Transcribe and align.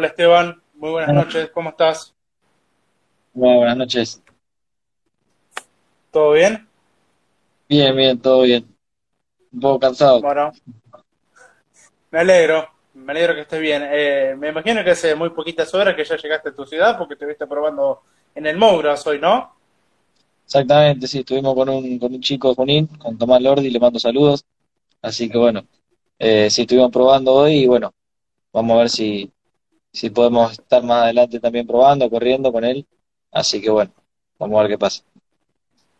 Hola 0.00 0.08
Esteban, 0.08 0.62
muy 0.76 0.92
buenas 0.92 1.14
noches, 1.14 1.50
¿cómo 1.50 1.68
estás? 1.68 2.14
Muy 3.34 3.54
buenas 3.54 3.76
noches. 3.76 4.22
¿Todo 6.10 6.32
bien? 6.32 6.66
Bien, 7.68 7.94
bien, 7.94 8.18
todo 8.18 8.40
bien. 8.40 8.66
Un 9.52 9.60
poco 9.60 9.78
cansado. 9.78 10.22
Bueno, 10.22 10.52
me 12.10 12.18
alegro, 12.18 12.66
me 12.94 13.12
alegro 13.12 13.34
que 13.34 13.40
estés 13.42 13.60
bien. 13.60 13.82
Eh, 13.92 14.34
me 14.38 14.48
imagino 14.48 14.82
que 14.82 14.92
hace 14.92 15.14
muy 15.14 15.28
poquitas 15.28 15.74
horas 15.74 15.94
que 15.94 16.06
ya 16.06 16.16
llegaste 16.16 16.48
a 16.48 16.54
tu 16.54 16.64
ciudad 16.64 16.96
porque 16.96 17.12
estuviste 17.12 17.46
probando 17.46 18.00
en 18.34 18.46
el 18.46 18.56
Mouras 18.56 19.06
hoy, 19.06 19.18
¿no? 19.18 19.54
Exactamente, 20.46 21.08
sí, 21.08 21.18
estuvimos 21.18 21.54
con 21.54 21.68
un, 21.68 21.98
con 21.98 22.14
un 22.14 22.22
chico 22.22 22.48
de 22.48 22.54
Junín, 22.54 22.86
con 22.86 23.18
Tomás 23.18 23.42
Lordi, 23.42 23.68
le 23.68 23.78
mando 23.78 23.98
saludos. 23.98 24.46
Así 25.02 25.28
que 25.28 25.36
bueno, 25.36 25.66
eh, 26.18 26.48
sí, 26.48 26.62
estuvimos 26.62 26.90
probando 26.90 27.34
hoy 27.34 27.52
y 27.56 27.66
bueno, 27.66 27.92
vamos 28.50 28.76
a 28.76 28.78
ver 28.78 28.88
si, 28.88 29.30
si 29.92 30.10
podemos 30.10 30.52
estar 30.52 30.82
más 30.82 31.04
adelante 31.04 31.40
también 31.40 31.66
probando, 31.66 32.08
corriendo 32.08 32.52
con 32.52 32.64
él. 32.64 32.86
Así 33.32 33.60
que 33.60 33.70
bueno, 33.70 33.92
vamos 34.38 34.58
a 34.58 34.62
ver 34.62 34.72
qué 34.72 34.78
pasa. 34.78 35.02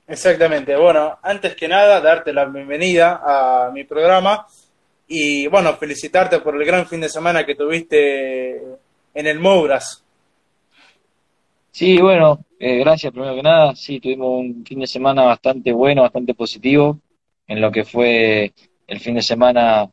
Exactamente. 0.06 0.76
Bueno, 0.76 1.18
antes 1.22 1.54
que 1.54 1.68
nada, 1.68 2.00
darte 2.00 2.32
la 2.32 2.44
bienvenida 2.44 3.20
a 3.24 3.70
mi 3.70 3.84
programa 3.84 4.46
y 5.06 5.46
bueno, 5.46 5.76
felicitarte 5.76 6.40
por 6.40 6.56
el 6.56 6.64
gran 6.64 6.86
fin 6.86 7.00
de 7.00 7.08
semana 7.08 7.44
que 7.44 7.54
tuviste 7.54 8.56
en 9.14 9.26
el 9.26 9.38
Mouras. 9.38 10.04
Sí, 11.70 12.00
bueno, 12.00 12.44
eh, 12.58 12.78
gracias 12.78 13.12
primero 13.12 13.34
que 13.34 13.42
nada. 13.42 13.74
Sí, 13.76 14.00
tuvimos 14.00 14.40
un 14.40 14.64
fin 14.66 14.80
de 14.80 14.86
semana 14.86 15.22
bastante 15.22 15.72
bueno, 15.72 16.02
bastante 16.02 16.34
positivo 16.34 16.98
en 17.46 17.60
lo 17.60 17.70
que 17.70 17.84
fue 17.84 18.52
el 18.86 19.00
fin 19.00 19.14
de 19.14 19.22
semana 19.22 19.88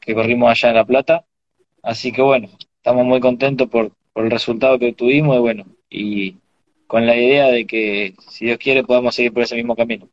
que 0.00 0.14
corrimos 0.14 0.50
allá 0.50 0.70
en 0.70 0.76
La 0.76 0.84
Plata. 0.84 1.24
Así 1.82 2.12
que 2.12 2.22
bueno, 2.22 2.48
estamos 2.84 3.06
muy 3.06 3.18
contentos 3.18 3.66
por, 3.70 3.92
por 4.12 4.26
el 4.26 4.30
resultado 4.30 4.78
que 4.78 4.92
tuvimos 4.92 5.38
y 5.38 5.40
bueno, 5.40 5.64
y 5.88 6.36
con 6.86 7.06
la 7.06 7.16
idea 7.16 7.46
de 7.46 7.66
que, 7.66 8.12
si 8.28 8.44
Dios 8.44 8.58
quiere, 8.58 8.84
podamos 8.84 9.14
seguir 9.14 9.32
por 9.32 9.42
ese 9.42 9.54
mismo 9.54 9.74
camino. 9.74 10.06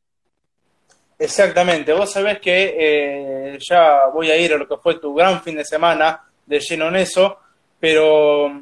Exactamente, 1.20 1.92
vos 1.92 2.10
sabés 2.10 2.40
que 2.40 2.76
eh, 2.80 3.58
ya 3.60 4.08
voy 4.14 4.32
a 4.32 4.38
ir 4.38 4.54
a 4.54 4.58
lo 4.58 4.70
que 4.70 4.78
fue 4.78 4.98
tu 5.00 5.14
gran 5.14 5.42
fin 5.42 5.58
de 5.58 5.66
semana 5.66 6.24
de 6.46 6.62
lleno 6.62 6.88
en 6.88 6.96
eso, 6.96 7.40
pero 7.78 8.62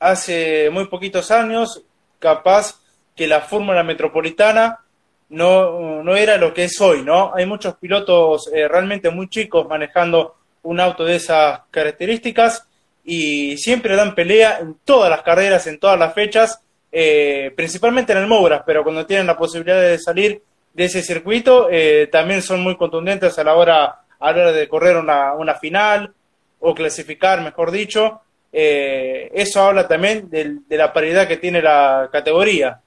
hace 0.00 0.68
muy 0.70 0.86
poquitos 0.86 1.30
años, 1.30 1.84
capaz 2.18 2.80
que 3.14 3.28
la 3.28 3.42
fórmula 3.42 3.84
metropolitana 3.84 4.80
no, 5.28 6.02
no 6.02 6.16
era 6.16 6.36
lo 6.36 6.52
que 6.52 6.64
es 6.64 6.80
hoy, 6.80 7.02
¿no? 7.02 7.32
Hay 7.32 7.46
muchos 7.46 7.76
pilotos 7.76 8.50
eh, 8.52 8.66
realmente 8.66 9.08
muy 9.10 9.28
chicos 9.28 9.68
manejando 9.68 10.34
un 10.64 10.80
auto 10.80 11.04
de 11.04 11.14
esas 11.14 11.60
características 11.70 12.66
y 13.08 13.56
siempre 13.56 13.94
dan 13.94 14.16
pelea 14.16 14.58
en 14.58 14.76
todas 14.84 15.08
las 15.08 15.22
carreras, 15.22 15.66
en 15.68 15.78
todas 15.78 15.96
las 15.96 16.12
fechas, 16.12 16.60
eh, 16.90 17.52
principalmente 17.54 18.12
en 18.12 18.18
el 18.18 18.26
Mouras, 18.26 18.62
pero 18.66 18.82
cuando 18.82 19.06
tienen 19.06 19.28
la 19.28 19.38
posibilidad 19.38 19.80
de 19.80 19.98
salir 19.98 20.42
de 20.74 20.84
ese 20.84 21.02
circuito, 21.02 21.68
eh, 21.70 22.08
también 22.10 22.42
son 22.42 22.62
muy 22.62 22.76
contundentes 22.76 23.38
a 23.38 23.44
la 23.44 23.54
hora, 23.54 24.00
a 24.18 24.32
la 24.32 24.42
hora 24.42 24.52
de 24.52 24.68
correr 24.68 24.96
una, 24.96 25.34
una 25.34 25.54
final 25.54 26.12
o 26.58 26.74
clasificar, 26.74 27.40
mejor 27.42 27.70
dicho. 27.70 28.20
Eh, 28.52 29.30
eso 29.32 29.62
habla 29.62 29.86
también 29.86 30.28
de, 30.28 30.76
la 30.76 30.92
paridad 30.92 31.28
que 31.28 31.36
tiene 31.36 31.62
la 31.62 32.08
categoría. 32.10 32.80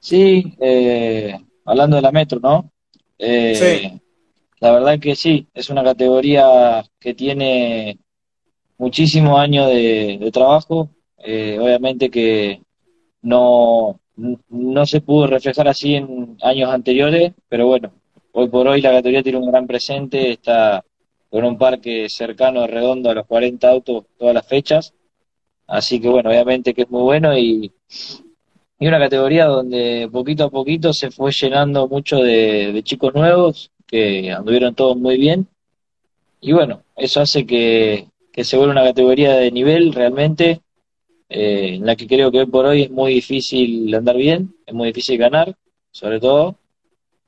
Sí, 0.00 0.56
hablando 1.64 1.96
de 1.96 2.02
la 2.02 2.10
Metro, 2.10 2.40
¿no? 2.40 2.72
sí. 3.18 4.00
La 4.58 4.72
verdad 4.72 4.98
que 4.98 5.16
sí, 5.16 5.46
es 5.54 5.70
una 5.70 5.82
categoría 5.82 6.84
que 6.98 7.14
tiene 7.14 7.98
muchísimos 8.80 9.38
años 9.38 9.68
de, 9.68 10.30
trabajo. 10.32 10.88
obviamente 11.18 12.10
que 12.10 12.62
no, 13.22 14.00
no 14.48 14.86
se 14.86 15.02
pudo 15.02 15.26
reflejar 15.26 15.68
así 15.68 15.94
en 15.94 16.38
años 16.42 16.70
anteriores, 16.70 17.32
pero 17.48 17.66
bueno, 17.66 17.92
hoy 18.32 18.48
por 18.48 18.66
hoy 18.66 18.80
la 18.80 18.90
categoría 18.90 19.22
tiene 19.22 19.38
un 19.38 19.50
gran 19.50 19.66
presente, 19.66 20.32
está 20.32 20.82
con 21.30 21.44
un 21.44 21.58
parque 21.58 22.08
cercano, 22.08 22.66
redondo 22.66 23.10
a 23.10 23.14
los 23.14 23.26
40 23.26 23.68
autos 23.68 24.04
todas 24.18 24.34
las 24.34 24.46
fechas, 24.46 24.94
así 25.66 26.00
que 26.00 26.08
bueno, 26.08 26.30
obviamente 26.30 26.72
que 26.74 26.82
es 26.82 26.90
muy 26.90 27.02
bueno 27.02 27.36
y, 27.36 27.70
y 28.78 28.86
una 28.86 28.98
categoría 28.98 29.44
donde 29.44 30.08
poquito 30.10 30.44
a 30.44 30.50
poquito 30.50 30.94
se 30.94 31.10
fue 31.10 31.32
llenando 31.32 31.86
mucho 31.86 32.16
de, 32.16 32.72
de 32.72 32.82
chicos 32.82 33.14
nuevos 33.14 33.70
que 33.86 34.32
anduvieron 34.32 34.74
todos 34.74 34.96
muy 34.96 35.18
bien 35.18 35.46
y 36.40 36.52
bueno, 36.52 36.82
eso 36.96 37.20
hace 37.20 37.46
que, 37.46 38.08
que 38.40 38.44
se 38.44 38.56
vuelva 38.56 38.72
una 38.72 38.84
categoría 38.84 39.34
de 39.34 39.50
nivel 39.50 39.92
realmente 39.92 40.62
eh, 41.28 41.74
en 41.74 41.84
la 41.84 41.94
que 41.94 42.06
creo 42.06 42.32
que 42.32 42.38
hoy 42.38 42.46
por 42.46 42.64
hoy 42.64 42.84
es 42.84 42.90
muy 42.90 43.12
difícil 43.12 43.94
andar 43.94 44.16
bien, 44.16 44.54
es 44.64 44.72
muy 44.72 44.86
difícil 44.86 45.18
ganar, 45.18 45.54
sobre 45.90 46.20
todo. 46.20 46.56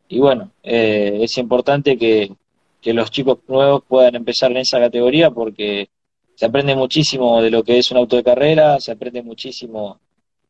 Y 0.09 0.21
bueno, 0.21 0.53
eh, 0.63 1.19
es 1.21 1.37
importante 1.37 1.99
que, 1.99 2.33
los 2.95 3.11
chicos 3.11 3.41
nuevos 3.47 3.83
puedan 3.87 4.15
empezar 4.15 4.53
en 4.53 4.57
esa 4.57 4.81
categoría 4.81 5.31
porque 5.31 5.91
se 6.35 6.47
aprende 6.47 6.75
muchísimo 6.75 7.43
de 7.43 7.51
lo 7.51 7.63
que 7.63 7.77
es 7.77 7.91
un 7.91 7.99
auto 7.99 8.17
de 8.17 8.25
carrera, 8.25 8.81
se 8.81 8.93
aprende 8.93 9.23
muchísimo 9.23 10.01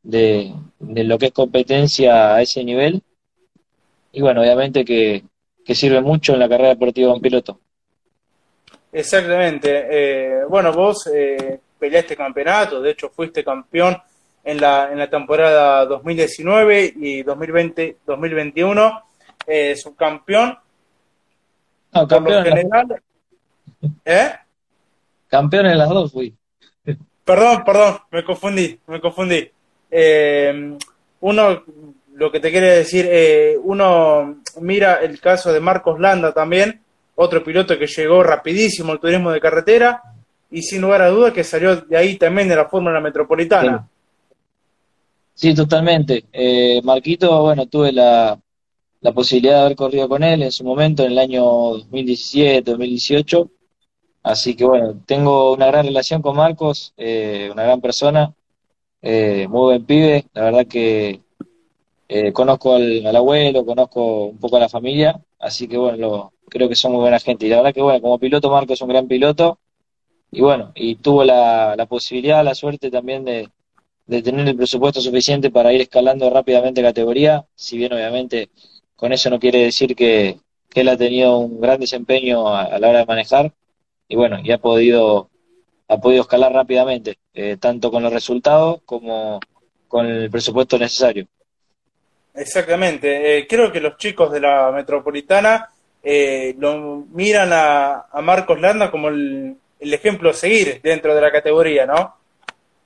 de, 0.04 0.54
lo 0.78 1.18
que 1.18 1.26
es 1.26 1.32
competencia 1.32 2.36
a 2.36 2.42
ese 2.42 2.62
nivel. 2.62 3.02
Y 4.12 4.20
bueno, 4.20 4.42
obviamente 4.42 4.84
que, 4.84 5.24
sirve 5.74 6.00
mucho 6.00 6.34
en 6.34 6.38
la 6.38 6.48
carrera 6.48 6.68
deportiva 6.68 7.08
de 7.08 7.14
un 7.14 7.20
piloto. 7.20 7.58
Exactamente. 8.92 9.86
Eh, 9.90 10.44
bueno, 10.48 10.72
vos 10.72 11.10
peleaste 11.78 12.14
campeonato, 12.14 12.80
de 12.80 12.90
hecho 12.92 13.10
fuiste 13.10 13.42
campeón 13.42 13.96
en 14.44 14.60
la, 14.60 14.90
en 14.92 14.98
la 14.98 15.08
temporada 15.08 15.84
2019 15.86 16.94
y 16.96 17.22
2020, 17.22 17.98
2021, 18.06 19.02
eh, 19.46 19.76
subcampeón. 19.76 20.58
No, 21.92 22.08
campeón. 22.08 22.44
General, 22.44 23.02
¿Eh? 24.04 24.32
Campeón 25.28 25.66
en 25.66 25.78
las 25.78 25.88
dos 25.88 26.12
fui. 26.12 26.34
Perdón, 27.24 27.62
perdón, 27.64 27.98
me 28.10 28.24
confundí, 28.24 28.78
me 28.86 29.00
confundí. 29.00 29.50
Eh, 29.90 30.76
uno, 31.20 31.62
lo 32.14 32.32
que 32.32 32.40
te 32.40 32.50
quiere 32.50 32.78
decir, 32.78 33.06
eh, 33.08 33.56
uno 33.62 34.42
mira 34.60 34.96
el 34.96 35.20
caso 35.20 35.52
de 35.52 35.60
Marcos 35.60 36.00
Landa 36.00 36.32
también, 36.32 36.81
otro 37.14 37.44
piloto 37.44 37.78
que 37.78 37.86
llegó 37.86 38.22
rapidísimo 38.22 38.92
al 38.92 39.00
turismo 39.00 39.30
de 39.30 39.40
carretera, 39.40 40.02
y 40.52 40.62
sin 40.62 40.82
lugar 40.82 41.02
a 41.02 41.08
dudas 41.08 41.32
que 41.32 41.42
salió 41.42 41.76
de 41.76 41.96
ahí 41.96 42.16
también 42.16 42.48
de 42.48 42.56
la 42.56 42.68
Fórmula 42.68 43.00
Metropolitana. 43.00 43.88
Sí, 45.34 45.54
totalmente. 45.54 46.26
Eh, 46.30 46.80
Marquito, 46.84 47.42
bueno, 47.42 47.66
tuve 47.66 47.90
la, 47.90 48.38
posibilidad 49.14 49.54
de 49.54 49.60
haber 49.62 49.76
corrido 49.76 50.08
con 50.08 50.22
él 50.22 50.42
en 50.42 50.52
su 50.52 50.62
momento, 50.62 51.04
en 51.04 51.12
el 51.12 51.18
año 51.18 51.42
2017, 51.42 52.70
2018. 52.70 53.50
Así 54.24 54.54
que 54.54 54.64
bueno, 54.64 55.00
tengo 55.06 55.52
una 55.54 55.66
gran 55.66 55.86
relación 55.86 56.22
con 56.22 56.36
Marcos, 56.36 56.92
eh, 56.96 57.48
una 57.50 57.64
gran 57.64 57.80
persona, 57.80 58.32
eh, 59.00 59.46
muy 59.48 59.60
buen 59.60 59.86
pibe. 59.86 60.26
La 60.34 60.44
verdad 60.44 60.66
que 60.66 61.20
conozco 62.34 62.74
al, 62.74 63.16
abuelo, 63.16 63.64
conozco 63.64 64.26
un 64.26 64.38
poco 64.38 64.58
a 64.58 64.60
la 64.60 64.68
familia, 64.68 65.18
así 65.38 65.66
que 65.66 65.78
bueno, 65.78 66.31
creo 66.52 66.68
que 66.68 66.76
son 66.76 66.92
muy 66.92 67.00
buena 67.00 67.18
gente. 67.18 67.46
Y 67.46 67.48
la 67.48 67.56
verdad 67.56 67.74
que 67.74 67.80
bueno, 67.80 68.00
como 68.02 68.18
piloto 68.18 68.50
Marcos 68.50 68.74
es 68.74 68.82
un 68.82 68.88
gran 68.88 69.08
piloto 69.08 69.58
y 70.30 70.42
bueno, 70.42 70.72
y 70.74 70.96
tuvo 70.96 71.24
la, 71.24 71.74
la 71.76 71.86
posibilidad, 71.86 72.44
la 72.44 72.54
suerte 72.54 72.90
también 72.90 73.24
de, 73.24 73.48
tener 74.06 74.46
el 74.46 74.56
presupuesto 74.56 75.00
suficiente 75.00 75.50
para 75.50 75.72
ir 75.72 75.80
escalando 75.80 76.28
rápidamente 76.28 76.82
categoría, 76.82 77.46
si 77.54 77.78
bien 77.78 77.94
obviamente 77.94 78.50
con 78.96 79.12
eso 79.12 79.30
no 79.30 79.38
quiere 79.40 79.64
decir 79.64 79.96
que, 79.96 80.38
él 80.74 80.88
ha 80.88 80.96
tenido 80.96 81.36
un 81.36 81.60
gran 81.60 81.78
desempeño 81.78 82.48
a, 82.48 82.78
la 82.78 82.88
hora 82.88 83.00
de 83.00 83.04
manejar 83.04 83.52
y 84.08 84.16
bueno, 84.16 84.38
y 84.42 84.52
ha 84.52 84.58
podido, 84.58 85.28
ha 85.88 85.98
podido 85.98 86.22
escalar 86.22 86.52
rápidamente, 86.52 87.18
eh, 87.34 87.58
tanto 87.60 87.90
con 87.90 88.02
los 88.02 88.12
resultados 88.12 88.80
como 88.86 89.38
con 89.86 90.06
el 90.06 90.30
presupuesto 90.30 90.78
necesario. 90.78 91.26
Exactamente, 92.34 93.36
eh, 93.36 93.46
creo 93.46 93.70
que 93.70 93.80
los 93.80 93.98
chicos 93.98 94.32
de 94.32 94.40
la 94.40 94.72
metropolitana 94.72 95.68
eh, 96.02 96.54
lo 96.58 97.06
miran 97.12 97.50
a, 97.52 98.06
a 98.10 98.20
Marcos 98.22 98.60
Landa 98.60 98.90
como 98.90 99.08
el, 99.08 99.56
el 99.82 99.94
ejemplo 99.94 100.30
a 100.30 100.34
seguir 100.34 100.80
dentro 100.82 101.14
de 101.14 101.20
la 101.20 101.32
categoría, 101.32 101.86
¿no? 101.86 102.14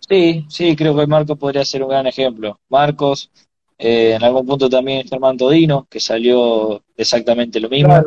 Sí, 0.08 0.46
sí, 0.48 0.76
creo 0.76 0.96
que 0.96 1.06
Marcos 1.06 1.38
podría 1.38 1.64
ser 1.64 1.82
un 1.82 1.90
gran 1.90 2.06
ejemplo. 2.06 2.58
Marcos, 2.68 3.30
eh, 3.78 4.14
en 4.14 4.24
algún 4.24 4.46
punto 4.46 4.68
también 4.68 5.06
Germán 5.06 5.36
Todino, 5.36 5.86
que 5.90 6.00
salió 6.00 6.82
exactamente 6.96 7.60
lo 7.60 7.68
mismo. 7.68 8.02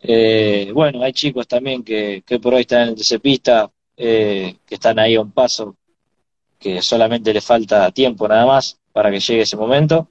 Eh, 0.00 0.70
bueno, 0.72 1.02
hay 1.02 1.12
chicos 1.12 1.46
también 1.46 1.84
que, 1.84 2.22
que 2.26 2.40
por 2.40 2.54
hoy 2.54 2.62
están 2.62 2.82
en 2.82 2.88
el 2.90 2.94
TC 2.96 3.20
Pista, 3.20 3.70
eh, 3.96 4.56
que 4.66 4.74
están 4.74 4.98
ahí 4.98 5.14
a 5.14 5.20
un 5.20 5.30
paso, 5.30 5.76
que 6.58 6.80
solamente 6.82 7.32
le 7.34 7.40
falta 7.40 7.90
tiempo 7.90 8.26
nada 8.26 8.46
más 8.46 8.78
para 8.92 9.10
que 9.10 9.20
llegue 9.20 9.42
ese 9.42 9.56
momento, 9.56 10.08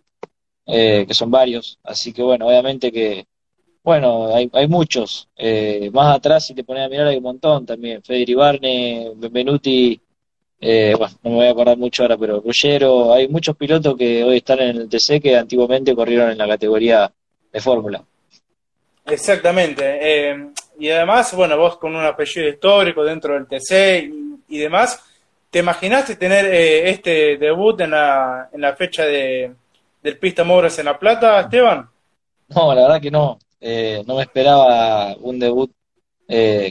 que 0.65 1.07
son 1.11 1.31
varios. 1.31 1.79
Así 1.83 2.13
que 2.13 2.21
bueno, 2.21 2.47
obviamente 2.47 2.91
que, 2.91 3.25
bueno, 3.83 4.35
hay, 4.35 4.49
hay 4.53 4.67
muchos. 4.67 5.27
Eh, 5.35 5.89
más 5.93 6.15
atrás, 6.17 6.45
si 6.45 6.53
te 6.53 6.63
pones 6.63 6.85
a 6.85 6.89
mirar, 6.89 7.07
hay 7.07 7.17
un 7.17 7.23
montón 7.23 7.65
también. 7.65 8.01
Federico 8.03 8.39
Barne, 8.39 9.11
Benvenuti, 9.15 9.99
eh, 10.61 10.93
bueno, 10.97 11.13
no 11.23 11.29
me 11.29 11.35
voy 11.37 11.47
a 11.47 11.51
acordar 11.51 11.77
mucho 11.77 12.03
ahora, 12.03 12.17
pero 12.17 12.41
Ruggiero, 12.41 13.13
hay 13.13 13.29
muchos 13.29 13.55
pilotos 13.55 13.95
que 13.95 14.23
hoy 14.23 14.37
están 14.37 14.59
en 14.59 14.77
el 14.77 14.89
TC 14.89 15.21
que 15.21 15.37
antiguamente 15.37 15.95
corrieron 15.95 16.31
en 16.31 16.37
la 16.37 16.47
categoría 16.47 17.11
de 17.51 17.61
Fórmula. 17.61 18.03
Exactamente. 19.05 19.99
Eh, 20.01 20.49
y 20.79 20.89
además, 20.89 21.33
bueno, 21.33 21.57
vos 21.57 21.77
con 21.77 21.95
un 21.95 22.05
apellido 22.05 22.49
histórico 22.49 23.03
dentro 23.03 23.33
del 23.33 23.47
TC 23.47 24.11
y, 24.49 24.57
demás, 24.57 25.01
¿te 25.49 25.59
imaginaste 25.59 26.15
tener 26.15 26.45
eh, 26.45 26.89
este 26.89 27.37
debut 27.37 27.79
en 27.81 27.91
la, 27.91 28.49
en 28.51 28.61
la 28.61 28.75
fecha 28.75 29.05
de, 29.05 29.53
del 30.03 30.17
Pista 30.17 30.43
Mouras 30.43 30.77
en 30.79 30.85
La 30.85 30.99
Plata, 30.99 31.39
Esteban? 31.39 31.89
No, 32.49 32.73
la 32.75 32.81
verdad 32.81 33.01
que 33.01 33.11
no. 33.11 33.39
No 33.61 34.15
me 34.15 34.21
esperaba 34.21 35.15
un 35.21 35.39
debut 35.39 35.71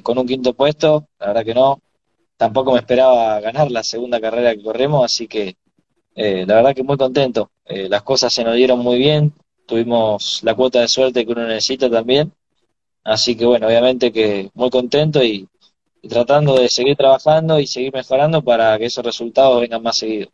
con 0.03 0.19
un 0.19 0.27
quinto 0.27 0.55
puesto, 0.55 1.09
la 1.19 1.29
verdad 1.29 1.45
que 1.45 1.55
no 1.55 1.83
tampoco 2.39 2.73
me 2.73 2.79
esperaba 2.79 3.41
ganar 3.41 3.71
la 3.71 3.83
segunda 3.83 4.21
carrera 4.21 4.55
que 4.55 4.63
corremos, 4.63 5.05
así 5.05 5.27
que 5.27 5.57
eh, 6.15 6.45
la 6.47 6.55
verdad 6.55 6.75
que 6.75 6.83
muy 6.83 6.97
contento. 6.97 7.51
Eh, 7.67 7.89
las 7.89 8.03
cosas 8.03 8.33
se 8.33 8.45
nos 8.45 8.55
dieron 8.55 8.79
muy 8.79 8.97
bien, 8.97 9.35
tuvimos 9.67 10.41
la 10.43 10.55
cuota 10.55 10.81
de 10.81 10.89
suerte 10.89 11.27
que 11.27 11.33
uno 11.33 11.47
necesita 11.47 11.91
también, 11.91 12.33
así 13.05 13.37
que 13.37 13.45
bueno, 13.45 13.67
obviamente 13.67 14.11
que 14.13 14.51
muy 14.55 14.71
contento 14.71 15.23
y, 15.23 15.47
tratando 16.09 16.57
de 16.59 16.69
seguir 16.69 16.97
trabajando 16.97 17.59
y 17.59 17.67
seguir 17.67 17.93
mejorando 17.93 18.41
para 18.41 18.79
que 18.79 18.87
esos 18.87 19.05
resultados 19.05 19.61
vengan 19.61 19.83
más 19.83 19.99
seguidos. 19.99 20.31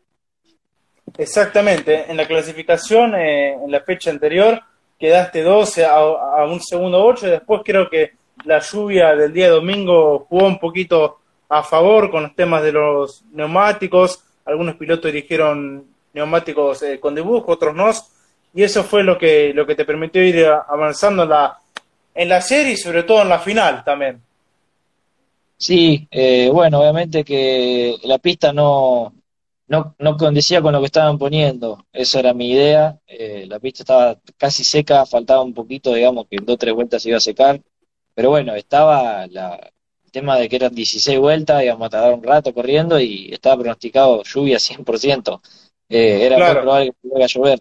Exactamente, 1.16 2.10
en 2.10 2.18
la 2.18 2.26
clasificación, 2.26 3.14
eh, 3.14 3.54
en 3.54 3.70
la 3.70 3.80
fecha 3.80 4.10
anterior, 4.10 4.62
quedaste 5.04 5.42
12 5.42 5.84
a, 5.84 6.46
un 6.46 6.62
segundo 6.62 7.04
8, 7.04 7.26
después 7.26 7.60
creo 7.62 7.90
que 7.90 8.12
la 8.46 8.58
lluvia 8.60 9.14
del 9.14 9.34
día 9.34 9.50
domingo 9.50 10.20
jugó 10.30 10.46
un 10.46 10.58
poquito 10.58 11.18
a 11.50 11.62
favor 11.62 12.10
con 12.10 12.22
los 12.22 12.34
temas 12.34 12.62
de 12.62 12.72
los 12.72 13.22
neumáticos. 13.32 14.24
Algunos 14.46 14.76
pilotos 14.76 15.12
dirigieron 15.12 15.84
neumáticos 16.14 16.82
eh, 16.84 16.98
con 16.98 17.14
dibujo, 17.14 17.52
otros 17.52 17.74
no. 17.74 17.90
Y 18.54 18.62
eso 18.62 18.82
fue 18.82 19.04
lo 19.04 19.18
que, 19.18 19.52
lo 19.52 19.66
que 19.66 19.74
te 19.74 19.84
permitió 19.84 20.22
ir 20.24 20.46
avanzando 20.46 21.24
en 21.24 21.28
la, 21.28 21.58
en 22.14 22.26
la 22.30 22.40
serie 22.40 22.72
y 22.72 22.78
sobre 22.78 23.02
todo 23.02 23.20
en 23.20 23.28
la 23.28 23.40
final 23.40 23.84
también. 23.84 24.22
Sí, 25.58 26.08
eh, 26.10 26.48
bueno, 26.50 26.80
obviamente 26.80 27.22
que 27.24 27.96
la 28.04 28.16
pista 28.16 28.54
no, 28.54 29.12
no, 29.66 29.94
no 29.98 30.16
condecía 30.16 30.60
con 30.62 30.72
lo 30.72 30.80
que 30.80 30.86
estaban 30.86 31.18
poniendo, 31.18 31.86
eso 31.92 32.18
era 32.18 32.34
mi 32.34 32.50
idea, 32.50 32.98
eh, 33.06 33.46
la 33.48 33.58
pista 33.60 33.82
estaba 33.82 34.18
casi 34.36 34.64
seca, 34.64 35.06
faltaba 35.06 35.42
un 35.42 35.54
poquito, 35.54 35.94
digamos, 35.94 36.26
que 36.28 36.36
en 36.36 36.44
dos 36.44 36.54
o 36.54 36.58
tres 36.58 36.74
vueltas 36.74 37.02
se 37.02 37.08
iba 37.08 37.18
a 37.18 37.20
secar, 37.20 37.60
pero 38.14 38.30
bueno, 38.30 38.54
estaba 38.54 39.26
la, 39.26 39.58
tema 40.14 40.38
de 40.38 40.48
que 40.48 40.56
eran 40.56 40.74
16 40.74 41.18
vueltas, 41.18 41.62
íbamos 41.64 41.86
a 41.86 41.90
tardar 41.90 42.14
un 42.14 42.22
rato 42.22 42.54
corriendo 42.54 42.98
y 43.00 43.32
estaba 43.32 43.60
pronosticado 43.60 44.22
lluvia 44.22 44.58
100%. 44.58 45.40
Eh, 45.88 46.26
era 46.26 46.38
muy 46.38 46.62
probable 46.62 46.86
que 46.86 46.92
pudiera 47.02 47.26
llover. 47.26 47.60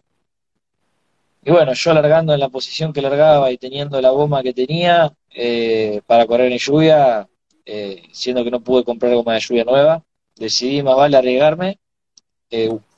Y 1.46 1.52
bueno, 1.52 1.74
yo 1.74 1.94
largando 1.94 2.34
en 2.34 2.40
la 2.40 2.50
posición 2.50 2.94
que 2.94 3.02
largaba 3.02 3.52
y 3.52 3.58
teniendo 3.58 4.00
la 4.00 4.12
goma 4.12 4.44
que 4.44 4.54
tenía 4.54 5.12
eh, 5.36 6.02
para 6.06 6.26
correr 6.26 6.52
en 6.52 6.60
lluvia, 6.60 7.28
eh, 7.66 8.04
siendo 8.14 8.44
que 8.44 8.52
no 8.52 8.62
pude 8.62 8.86
comprar 8.86 9.14
goma 9.14 9.34
de 9.34 9.42
lluvia 9.42 9.66
nueva, 9.66 10.04
decidí 10.36 10.82
más 10.84 10.96
vale 10.96 11.18
arriesgarme. 11.18 11.80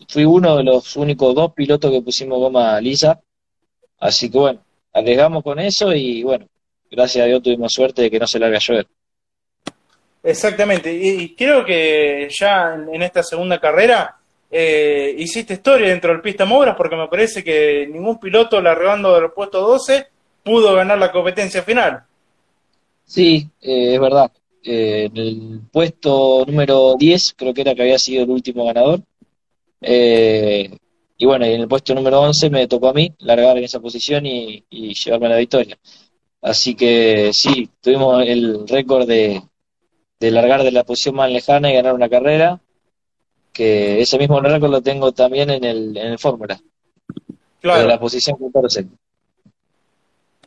Fui 0.08 0.26
uno 0.26 0.58
de 0.58 0.64
los 0.64 0.96
únicos 0.96 1.34
dos 1.36 1.54
pilotos 1.54 1.92
que 1.92 2.02
pusimos 2.02 2.40
goma 2.40 2.80
lisa, 2.82 3.20
así 4.00 4.30
que 4.30 4.38
bueno, 4.38 4.60
arriesgamos 4.94 5.44
con 5.44 5.60
eso 5.60 5.94
y 5.94 6.24
bueno, 6.24 6.48
gracias 6.90 7.24
a 7.24 7.28
Dios 7.28 7.42
tuvimos 7.42 7.74
suerte 7.74 8.04
de 8.04 8.12
que 8.12 8.20
no 8.20 8.28
se 8.28 8.40
larga 8.40 8.58
a 8.58 8.62
llover. 8.62 8.88
Exactamente, 10.24 10.92
y, 10.92 11.36
creo 11.36 11.64
que 11.64 12.30
ya 12.32 12.74
en, 12.74 13.02
esta 13.04 13.22
segunda 13.22 13.60
carrera 13.60 14.18
eh, 14.50 15.16
hiciste 15.18 15.54
historia 15.54 15.90
dentro 15.90 16.12
del 16.12 16.22
Pista 16.22 16.46
Mouras 16.46 16.76
porque 16.76 16.96
me 16.96 17.08
parece 17.08 17.44
que 17.44 17.88
ningún 17.92 18.20
piloto 18.20 18.60
largando 18.60 19.14
del 19.14 19.32
puesto 19.32 19.62
12 19.62 20.08
pudo 20.44 20.74
ganar 20.74 20.98
la 20.98 21.12
competencia 21.12 21.62
final. 21.62 22.04
Sí, 23.06 23.48
eh, 23.62 23.94
es 23.96 24.00
verdad. 24.00 24.32
Eh, 24.64 25.12
en 25.12 25.18
el 25.18 25.62
puesto 25.72 26.44
número 26.48 26.96
10 26.98 27.36
creo 27.38 27.54
que 27.54 27.62
era 27.62 27.76
que 27.76 27.84
había 27.84 28.00
sido 28.00 28.24
el 28.24 28.30
último 28.32 28.66
ganador. 28.66 29.02
Y 29.88 31.26
bueno, 31.26 31.46
y 31.46 31.54
en 31.54 31.62
el 31.62 31.68
puesto 31.68 31.94
número 31.94 32.22
11 32.22 32.50
me 32.50 32.68
tocó 32.68 32.90
a 32.90 32.94
mí 32.94 33.14
largar 33.20 33.58
en 33.58 33.64
esa 33.64 33.80
posición 33.80 34.26
y, 34.26 34.64
y 34.70 34.94
llevarme 34.94 35.30
la 35.30 35.38
victoria. 35.38 35.78
Así 36.42 36.76
que 36.76 37.32
sí, 37.34 37.70
tuvimos 37.82 38.24
el 38.26 38.68
récord 38.68 39.08
de, 39.08 39.42
de 40.20 40.32
largar 40.32 40.64
de 40.64 40.72
la 40.72 40.84
posición 40.84 41.16
más 41.16 41.32
lejana 41.32 41.72
y 41.72 41.74
ganar 41.74 41.94
una 41.94 42.10
carrera, 42.10 42.60
que 43.52 44.02
ese 44.02 44.18
mismo 44.18 44.40
récord 44.40 44.70
lo 44.70 44.82
tengo 44.82 45.12
también 45.12 45.50
en 45.50 45.64
el, 45.64 45.98
en 45.98 46.08
el 46.08 46.20
Fórmula, 46.20 46.60
claro. 47.62 47.82
de 47.82 47.88
la 47.88 48.00
posición 48.00 48.38
14. 48.38 48.86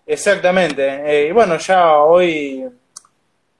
Exactamente, 0.06 1.02
eh, 1.04 1.28
y 1.28 1.32
bueno, 1.32 1.58
ya 1.58 1.98
hoy, 1.98 2.64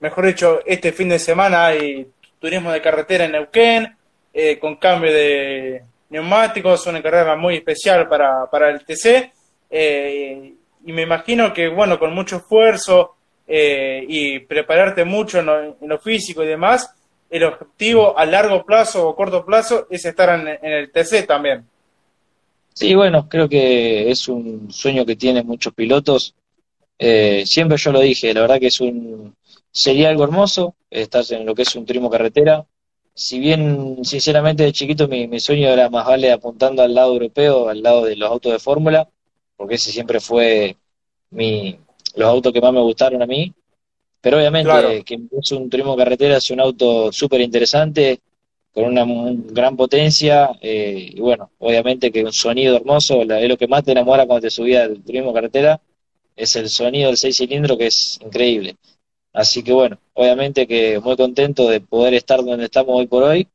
mejor 0.01 0.27
dicho, 0.27 0.61
este 0.65 0.93
fin 0.93 1.09
de 1.09 1.19
semana 1.19 1.67
hay 1.67 2.11
turismo 2.39 2.71
de 2.71 2.81
carretera 2.81 3.25
en 3.25 3.33
Neuquén, 3.33 3.98
eh, 4.33 4.59
con 4.59 4.77
cambio 4.77 5.13
de 5.13 5.83
neumáticos, 6.11 6.87
una 6.87 7.03
carrera 7.03 7.37
muy 7.37 7.57
especial 7.57 8.09
para, 8.09 8.49
para 8.51 8.71
el 8.71 8.85
TC, 8.85 9.33
eh, 9.71 10.55
y 10.85 10.93
me 10.93 11.03
imagino 11.03 11.53
que, 11.53 11.69
bueno, 11.69 11.99
con 11.99 12.15
mucho 12.15 12.37
esfuerzo, 12.37 13.17
eh, 13.51 14.05
y 14.07 14.41
prepararte 14.41 15.07
mucho 15.07 15.39
en 15.39 15.47
lo, 15.89 15.99
físico 15.99 16.45
y 16.45 16.47
demás, 16.47 16.95
el 17.31 17.45
objetivo 17.45 18.19
a 18.19 18.27
largo 18.27 18.63
plazo 18.63 19.09
o 19.09 19.17
corto 19.17 19.43
plazo 19.45 19.87
es 19.89 20.05
estar 20.05 20.39
en, 20.39 20.59
el 20.63 20.93
TC 20.93 21.27
también. 21.27 21.65
Sí, 22.75 22.95
bueno, 22.95 23.27
creo 23.27 23.49
que 23.49 24.11
es 24.11 24.29
un 24.29 24.71
sueño 24.71 25.07
que 25.07 25.17
tienen 25.17 25.47
muchos 25.47 25.73
pilotos. 25.73 26.35
Eh, 26.99 27.45
siempre 27.47 27.79
yo 27.79 27.91
lo 27.91 28.01
dije, 28.01 28.35
la 28.35 28.43
verdad 28.43 28.61
que 28.61 28.67
es 28.67 28.81
un 28.81 29.35
sería 29.71 30.11
algo 30.11 30.25
hermoso 30.25 30.75
estar 30.91 31.25
en 31.31 31.47
lo 31.47 31.55
que 31.55 31.63
es 31.63 31.75
un 31.75 31.87
trimo 31.87 32.11
carretera. 32.11 32.67
Si 33.19 33.41
bien, 33.41 34.05
sinceramente, 34.05 34.63
de 34.63 34.73
chiquito 34.73 35.09
mi, 35.09 35.27
mi 35.27 35.41
sueño 35.41 35.69
era 35.71 35.91
más 35.91 36.07
vale 36.07 36.31
apuntando 36.31 36.83
al 36.83 36.95
lado 36.95 37.13
europeo, 37.15 37.69
al 37.69 37.83
lado 37.83 38.05
de 38.05 38.15
los 38.15 38.31
autos 38.31 38.53
de 38.53 38.61
fórmula, 38.61 39.09
porque 39.57 39.75
ese 39.75 39.91
siempre 39.91 40.21
fue 40.21 40.77
mi, 41.31 41.77
los 42.15 42.29
autos 42.29 42.53
que 42.53 42.61
más 42.61 42.73
me 42.73 42.81
gustaron 42.81 43.21
a 43.21 43.27
mí. 43.27 43.53
Pero 44.21 44.39
obviamente 44.39 45.03
que 45.05 45.19
es 45.41 45.53
un 45.53 45.69
turismo 45.69 45.97
carretera, 45.97 46.37
es 46.37 46.51
un 46.53 46.61
auto 46.61 47.11
súper 47.13 47.41
interesante, 47.41 48.21
con 48.73 48.85
una 48.85 49.05
gran 49.53 49.77
potencia, 49.77 50.51
eh, 50.61 51.11
y 51.15 51.21
bueno, 51.21 51.51
obviamente 51.59 52.13
que 52.13 52.23
un 52.25 52.33
sonido 52.33 52.77
hermoso, 52.77 53.23
es 53.23 53.49
lo 53.49 53.57
que 53.57 53.67
más 53.67 53.83
te 53.83 53.93
enamora 53.93 54.27
cuando 54.27 54.43
te 54.43 54.51
subías 54.51 54.85
al 54.85 55.03
turismo 55.03 55.33
carretera, 55.33 55.81
es 56.37 56.55
el 56.55 56.69
sonido 56.69 57.09
del 57.09 57.17
seis 57.17 57.37
cilindros 57.37 57.77
que 57.79 57.87
es 57.89 58.21
increíble. 58.25 58.77
Así 59.39 59.63
que 59.63 59.73
bueno, 59.73 59.99
obviamente 60.15 60.67
que 60.67 60.99
muy 60.99 61.17
contento 61.17 61.69
de 61.69 61.81
poder 61.81 62.13
estar 62.15 62.43
donde 62.43 62.65
estamos 62.65 62.97
hoy 62.99 63.07
por 63.07 63.23
hoy, 63.23 63.47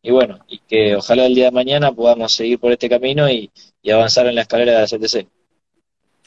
y 0.00 0.10
bueno, 0.10 0.38
y 0.48 0.60
que 0.60 0.96
ojalá 0.96 1.26
el 1.26 1.34
día 1.34 1.44
de 1.46 1.50
mañana 1.50 1.92
podamos 1.92 2.32
seguir 2.32 2.58
por 2.58 2.72
este 2.72 2.88
camino 2.88 3.28
y, 3.28 3.52
avanzar 3.92 4.26
en 4.28 4.34
la 4.34 4.40
escalera 4.40 4.72
de 4.72 4.80
la 4.80 4.86
CTC. 4.86 5.28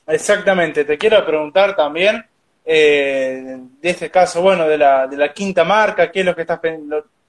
Exactamente, 0.05 0.85
te 0.85 0.95
quiero 0.99 1.25
preguntar 1.25 1.75
también 1.75 2.23
eh, 2.63 3.57
de 3.81 3.89
este 3.89 4.11
caso, 4.11 4.43
bueno, 4.43 4.67
de 4.67 4.77
la, 4.77 5.07
de 5.07 5.17
la 5.17 5.33
quinta 5.33 5.63
marca, 5.63 6.11
qué 6.11 6.19
es 6.19 6.25
lo 6.27 6.35
que 6.35 6.41
estás 6.41 6.59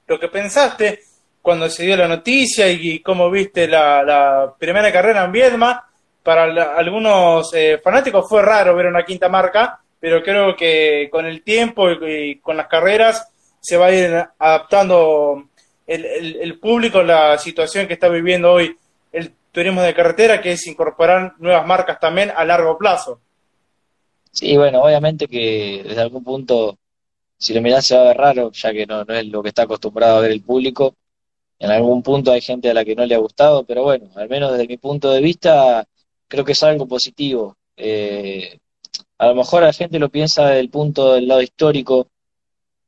lo, 0.07 0.21
que 0.21 0.29
pensaste 0.29 1.01
cuando 1.41 1.71
se 1.71 1.85
dio 1.85 1.97
la 1.97 2.07
noticia 2.07 2.69
y, 2.69 3.01
cómo 3.01 3.31
viste 3.31 3.67
la, 3.67 4.53
primera 4.59 4.93
carrera 4.93 5.25
en 5.25 5.33
Viedma. 5.33 5.83
Para 6.23 6.75
algunos 6.77 7.55
eh, 7.55 7.81
fanáticos 7.83 8.29
fue 8.29 8.43
raro 8.43 8.77
ver 8.77 8.85
una 8.85 9.03
quinta 9.03 9.31
marca, 9.31 9.81
pero 10.01 10.23
creo 10.23 10.57
que 10.57 11.09
con 11.13 11.27
el 11.27 11.43
tiempo 11.43 11.91
y, 11.91 12.41
con 12.41 12.57
las 12.57 12.67
carreras 12.67 13.29
se 13.61 13.77
va 13.77 13.87
a 13.87 13.95
ir 13.95 14.25
adaptando 14.39 15.45
el, 15.87 16.05
el, 16.41 16.59
público 16.59 17.03
la 17.03 17.37
situación 17.37 17.87
que 17.87 17.93
está 17.93 18.09
viviendo 18.09 18.53
hoy 18.53 18.75
el 19.13 19.33
turismo 19.53 19.83
de 19.83 19.95
carretera, 19.95 20.41
que 20.41 20.53
es 20.53 20.67
incorporar 20.67 21.35
nuevas 21.39 21.67
marcas 21.67 22.01
también 22.01 22.33
a 22.35 22.45
largo 22.45 22.79
plazo. 22.79 23.21
Sí, 24.33 24.57
bueno, 24.57 24.81
obviamente 24.83 25.27
que 25.27 25.83
desde 25.85 26.01
algún 26.01 26.25
punto, 26.25 26.79
si 27.37 27.53
lo 27.53 27.61
mirás 27.61 27.87
se 27.87 27.97
va 27.97 28.03
a 28.03 28.09
ver 28.09 28.17
raro, 28.17 28.53
ya 28.53 28.73
que 28.73 28.87
no, 28.87 29.05
no 29.05 29.15
es 29.15 29.27
lo 29.27 29.43
que 29.43 29.49
está 29.49 29.63
acostumbrado 29.63 30.19
a 30.19 30.21
ver 30.21 30.31
el 30.31 30.43
público. 30.43 30.95
En 31.59 31.71
algún 31.71 32.03
punto 32.03 32.33
hay 32.33 32.41
gente 32.41 32.71
a 32.71 32.75
la 32.75 32.85
que 32.85 32.95
no 32.95 33.05
le 33.05 33.15
ha 33.15 33.19
gustado, 33.19 33.65
pero 33.65 33.83
bueno, 33.83 34.11
al 34.15 34.29
menos 34.29 34.53
desde 34.53 34.67
mi 34.67 34.79
punto 34.79 35.11
de 35.11 35.21
vista, 35.21 35.87
creo 36.27 36.45
que 36.45 36.53
es 36.53 36.63
algo 36.63 36.87
positivo. 36.87 37.57
Eh, 37.77 38.59
a 39.21 39.27
lo 39.27 39.35
mejor 39.35 39.63
la 39.63 39.73
gente 39.75 39.99
lo 39.99 40.09
piensa 40.09 40.47
desde 40.47 40.61
el 40.61 40.71
punto 40.71 41.13
del 41.13 41.29
lado 41.29 41.43
histórico 41.43 42.09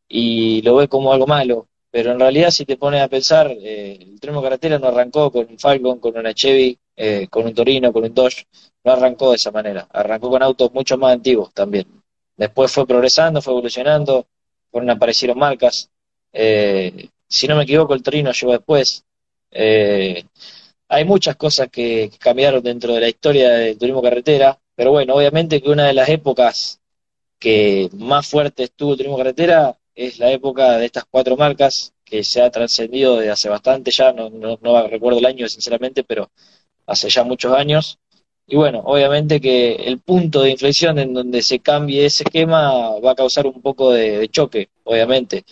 y 0.09 0.63
lo 0.63 0.77
ve 0.77 0.89
como 0.89 1.13
algo 1.13 1.27
malo, 1.27 1.69
pero 1.91 2.13
en 2.13 2.19
realidad 2.19 2.51
si 2.51 2.65
te 2.65 2.79
pones 2.79 3.03
a 3.03 3.09
pensar, 3.09 3.51
eh, 3.51 3.99
el 4.01 4.19
Tremo 4.19 4.43
Carretera 4.43 4.79
no 4.79 4.87
arrancó 4.89 5.31
con 5.31 5.47
un 5.47 5.59
Falcon, 5.59 5.99
con 5.99 6.17
una 6.17 6.33
Chevy, 6.33 6.79
eh, 6.97 7.27
con 7.29 7.45
un 7.45 7.53
Torino, 7.55 7.93
con 7.93 8.05
un 8.05 8.15
Dodge, 8.15 8.47
no 8.83 8.93
arrancó 8.93 9.31
de 9.31 9.37
esa 9.37 9.51
manera, 9.51 9.87
arrancó 9.91 10.31
con 10.31 10.43
autos 10.43 10.73
mucho 10.73 10.97
más 10.97 11.13
antiguos 11.13 11.53
también. 11.53 11.87
Después 12.35 12.73
fue 12.73 12.87
progresando, 12.87 13.43
fue 13.43 13.53
evolucionando, 13.53 14.27
fueron 14.71 14.89
aparecieron 14.89 15.39
marcas, 15.39 15.91
eh, 16.33 17.11
si 17.29 17.47
no 17.47 17.57
me 17.57 17.65
equivoco, 17.65 17.93
el 17.93 18.03
Torino 18.03 18.33
llegó 18.33 18.53
después. 18.53 19.05
Eh, 19.51 20.25
hay 20.89 21.05
muchas 21.05 21.37
cosas 21.37 21.69
que, 21.71 22.11
cambiaron 22.19 22.63
dentro 22.63 22.95
de 22.95 23.01
la 23.01 23.09
historia 23.09 23.51
del 23.51 23.79
turismo 23.79 24.03
carretera, 24.03 24.59
pero 24.75 24.91
bueno, 24.93 25.15
obviamente 25.15 25.61
que 25.61 25.71
una 25.71 25.87
de 25.87 25.95
las 25.95 26.09
épocas 26.09 26.81
que 27.39 27.91
más 27.95 28.27
fuerte 28.29 28.65
estuvo 28.65 28.93
el 28.93 28.99
turismo 28.99 29.19
carretera 29.19 29.77
es 29.95 30.19
la 30.19 30.31
época 30.31 30.79
de 30.79 30.87
estas 30.87 31.05
cuatro 31.11 31.37
marcas 31.37 31.93
que 32.05 32.25
se 32.25 32.41
ha 32.43 32.51
trascendido 32.51 33.17
desde 33.17 33.31
hace 33.31 33.49
bastante 33.49 33.91
ya, 33.91 34.13
no, 34.13 34.31
no, 34.31 34.59
no 34.63 34.87
recuerdo 34.89 35.19
el 35.19 35.27
año 35.27 35.49
sinceramente, 35.49 36.05
pero 36.05 36.31
hace 36.87 37.09
ya 37.09 37.25
muchos 37.25 37.53
años. 37.55 37.99
Y 38.47 38.57
bueno, 38.57 38.81
obviamente 38.85 39.41
que 39.41 39.75
el 39.75 40.01
punto 40.01 40.43
de 40.43 40.51
inflexión 40.51 40.99
en 40.99 41.15
donde 41.15 41.43
se 41.43 41.61
cambie 41.61 42.07
ese 42.07 42.25
esquema 42.25 42.99
va 43.01 43.13
a 43.13 43.15
causar 43.15 43.47
un 43.47 43.63
poco 43.63 43.93
de, 43.93 44.29
choque, 44.29 44.69
obviamente. 44.85 45.45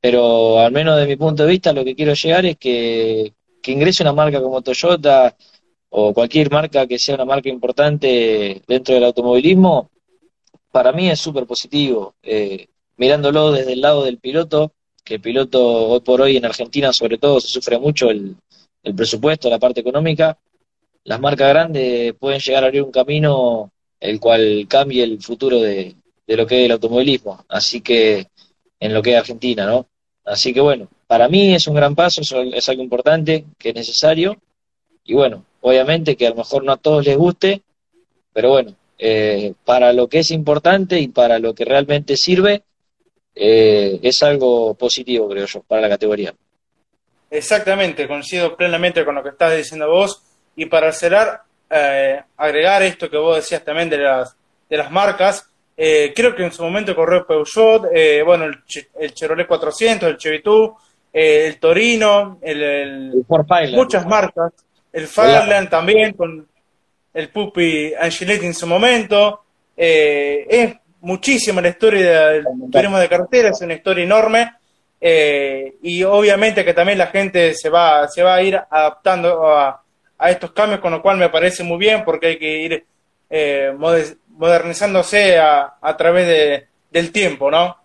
Pero 0.00 0.60
al 0.60 0.72
menos 0.72 0.98
de 0.98 1.06
mi 1.06 1.16
punto 1.16 1.44
de 1.44 1.50
vista, 1.50 1.72
lo 1.72 1.84
que 1.84 1.94
quiero 1.94 2.14
llegar 2.14 2.46
es 2.46 2.56
que, 2.58 3.32
que 3.62 3.72
ingrese 3.72 4.02
una 4.02 4.12
marca 4.12 4.42
como 4.42 4.62
Toyota 4.62 5.34
o 5.90 6.12
cualquier 6.12 6.50
marca 6.50 6.86
que 6.86 6.98
sea 6.98 7.14
una 7.14 7.24
marca 7.24 7.48
importante 7.48 8.62
dentro 8.66 8.94
del 8.94 9.04
automovilismo, 9.04 9.90
para 10.70 10.92
mí 10.92 11.08
es 11.08 11.20
súper 11.20 11.46
positivo. 11.46 12.14
Eh, 12.22 12.66
mirándolo 12.96 13.52
desde 13.52 13.74
el 13.74 13.80
lado 13.80 14.04
del 14.04 14.18
piloto, 14.18 14.72
que 15.04 15.14
el 15.14 15.20
piloto 15.20 15.88
hoy 15.88 16.00
por 16.00 16.20
hoy 16.20 16.36
en 16.36 16.44
Argentina 16.44 16.92
sobre 16.92 17.18
todo 17.18 17.40
se 17.40 17.48
sufre 17.48 17.78
mucho 17.78 18.10
el, 18.10 18.36
presupuesto, 18.94 19.50
la 19.50 19.58
parte 19.58 19.80
económica, 19.80 20.38
las 21.04 21.20
marcas 21.20 21.48
grandes 21.48 22.14
pueden 22.14 22.40
llegar 22.40 22.62
a 22.62 22.66
abrir 22.66 22.82
un 22.82 22.92
camino 22.92 23.72
el 23.98 24.20
cual 24.20 24.66
cambie 24.68 25.02
el 25.02 25.20
futuro 25.20 25.60
de, 25.60 25.96
lo 26.26 26.46
que 26.46 26.60
es 26.60 26.66
el 26.66 26.72
automovilismo, 26.72 27.44
así 27.48 27.80
que 27.80 28.26
en 28.78 28.94
lo 28.94 29.02
que 29.02 29.12
es 29.12 29.18
Argentina, 29.18 29.66
¿no? 29.66 29.86
Así 30.24 30.52
que 30.52 30.60
bueno, 30.60 30.88
para 31.06 31.28
mí 31.28 31.54
es 31.54 31.66
un 31.66 31.74
gran 31.74 31.94
paso, 31.94 32.20
es 32.20 32.68
algo 32.68 32.82
importante, 32.82 33.44
que 33.58 33.70
es 33.70 33.74
necesario, 33.74 34.36
y 35.04 35.14
bueno, 35.14 35.44
obviamente 35.66 36.16
que 36.16 36.28
a 36.28 36.30
lo 36.30 36.36
mejor 36.36 36.62
no 36.62 36.72
a 36.72 36.76
todos 36.76 37.04
les 37.04 37.16
guste, 37.16 37.62
pero 38.32 38.50
bueno, 38.50 38.74
eh, 38.98 39.52
para 39.64 39.92
lo 39.92 40.06
que 40.08 40.20
es 40.20 40.30
importante 40.30 41.00
y 41.00 41.08
para 41.08 41.40
lo 41.40 41.54
que 41.54 41.64
realmente 41.64 42.16
sirve, 42.16 42.62
eh, 43.34 43.98
es 44.00 44.22
algo 44.22 44.74
positivo, 44.74 45.28
creo 45.28 45.46
yo, 45.46 45.62
para 45.62 45.82
la 45.82 45.88
categoría. 45.88 46.32
Exactamente, 47.28 48.06
coincido 48.06 48.56
plenamente 48.56 49.04
con 49.04 49.16
lo 49.16 49.24
que 49.24 49.30
estás 49.30 49.56
diciendo 49.56 49.90
vos. 49.90 50.22
Y 50.54 50.66
para 50.66 50.92
cerrar, 50.92 51.42
eh, 51.68 52.22
agregar 52.36 52.84
esto 52.84 53.10
que 53.10 53.16
vos 53.16 53.34
decías 53.34 53.64
también 53.64 53.90
de 53.90 53.98
las, 53.98 54.36
de 54.70 54.76
las 54.76 54.92
marcas, 54.92 55.50
eh, 55.76 56.12
creo 56.14 56.34
que 56.36 56.44
en 56.44 56.52
su 56.52 56.62
momento 56.62 56.94
corrió 56.94 57.26
Peugeot, 57.26 57.88
eh, 57.92 58.22
bueno, 58.24 58.44
el, 58.44 58.56
el, 59.00 59.12
Chevrolet 59.12 59.48
400, 59.48 60.08
el 60.08 60.16
Chevitú, 60.16 60.76
el 61.12 61.58
Torino, 61.58 62.38
el, 62.40 63.24
muchas 63.72 64.06
marcas, 64.06 64.52
el 64.96 65.06
Fairland 65.06 65.68
también, 65.68 66.12
con 66.14 66.46
el 67.12 67.28
Pupi 67.28 67.92
Angeletti 67.94 68.46
en 68.46 68.54
su 68.54 68.66
momento. 68.66 69.42
es 69.76 70.74
muchísima 71.00 71.60
la 71.60 71.68
historia 71.68 72.28
del 72.28 72.44
turismo 72.72 72.98
de 72.98 73.08
carretera, 73.08 73.50
es 73.50 73.60
una 73.60 73.74
historia 73.74 74.04
enorme. 74.04 74.52
y 75.82 76.02
obviamente 76.02 76.64
que 76.64 76.74
también 76.74 76.98
la 76.98 77.08
gente 77.08 77.54
se 77.54 77.68
va, 77.68 78.08
se 78.08 78.22
va 78.22 78.36
a 78.36 78.42
ir 78.42 78.56
adaptando 78.70 79.46
a, 79.46 79.82
a 80.18 80.30
estos 80.30 80.52
cambios, 80.52 80.80
con 80.80 80.92
lo 80.92 81.02
cual 81.02 81.18
me 81.18 81.28
parece 81.28 81.62
muy 81.62 81.78
bien 81.78 82.04
porque 82.04 82.28
hay 82.28 82.38
que 82.38 82.58
ir 82.58 82.86
eh, 83.28 83.72
modernizándose 84.28 85.38
a, 85.38 85.74
a 85.80 85.96
través 85.96 86.26
de, 86.26 86.66
del 86.90 87.12
tiempo, 87.12 87.50
¿no? 87.50 87.76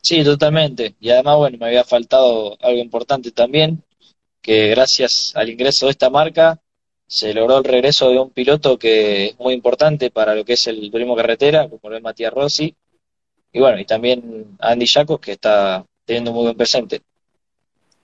Sí, 0.00 0.24
totalmente. 0.24 0.94
Y 1.00 1.10
además, 1.10 1.36
bueno, 1.36 1.58
me 1.58 1.66
había 1.66 1.84
faltado 1.84 2.56
algo 2.60 2.80
importante 2.80 3.30
también, 3.30 3.82
que 4.42 4.68
gracias 4.68 5.32
al 5.34 5.48
ingreso 5.48 5.86
de 5.86 5.92
esta 5.92 6.10
marca 6.10 6.58
se 7.06 7.32
logró 7.32 7.58
el 7.58 7.64
regreso 7.64 8.10
de 8.10 8.18
un 8.18 8.30
piloto 8.30 8.78
que 8.78 9.26
es 9.26 9.38
muy 9.38 9.54
importante 9.54 10.10
para 10.10 10.34
lo 10.34 10.44
que 10.44 10.54
es 10.54 10.66
el 10.66 10.90
turismo 10.90 11.14
carretera, 11.14 11.68
como 11.68 11.90
lo 11.90 11.96
es 11.96 12.02
Matías 12.02 12.32
Rossi, 12.32 12.74
y 13.52 13.60
bueno, 13.60 13.78
y 13.78 13.84
también 13.84 14.56
Andy 14.58 14.86
Jacos, 14.86 15.20
que 15.20 15.32
está 15.32 15.84
teniendo 16.04 16.32
muy 16.32 16.44
buen 16.44 16.56
presente. 16.56 17.02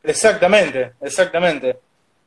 Exactamente, 0.03 0.93
exactamente. 1.01 1.79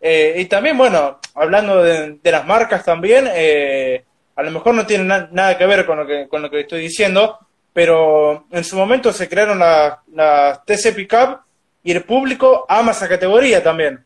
Eh, 0.01 0.35
y 0.39 0.45
también, 0.45 0.77
bueno, 0.77 1.19
hablando 1.35 1.83
de, 1.83 2.19
las 2.23 2.45
marcas 2.47 2.83
también, 2.83 3.29
eh, 3.31 4.03
a 4.35 4.43
lo 4.43 4.51
mejor 4.51 4.73
no 4.73 4.85
tiene 4.85 5.03
nada 5.03 5.57
que 5.57 5.65
ver 5.67 5.85
con 5.85 5.99
lo 5.99 6.07
que, 6.07 6.27
con 6.27 6.41
lo 6.41 6.49
que 6.49 6.61
estoy 6.61 6.81
diciendo, 6.81 7.37
pero 7.71 8.47
en 8.51 8.63
su 8.63 8.75
momento 8.75 9.13
se 9.13 9.29
crearon 9.29 9.59
las 9.59 9.99
la 10.13 10.63
TC 10.65 10.95
Pickup 10.95 11.41
y 11.83 11.91
el 11.91 12.03
público 12.03 12.65
ama 12.67 12.91
esa 12.91 13.07
categoría 13.07 13.63
también. 13.63 14.03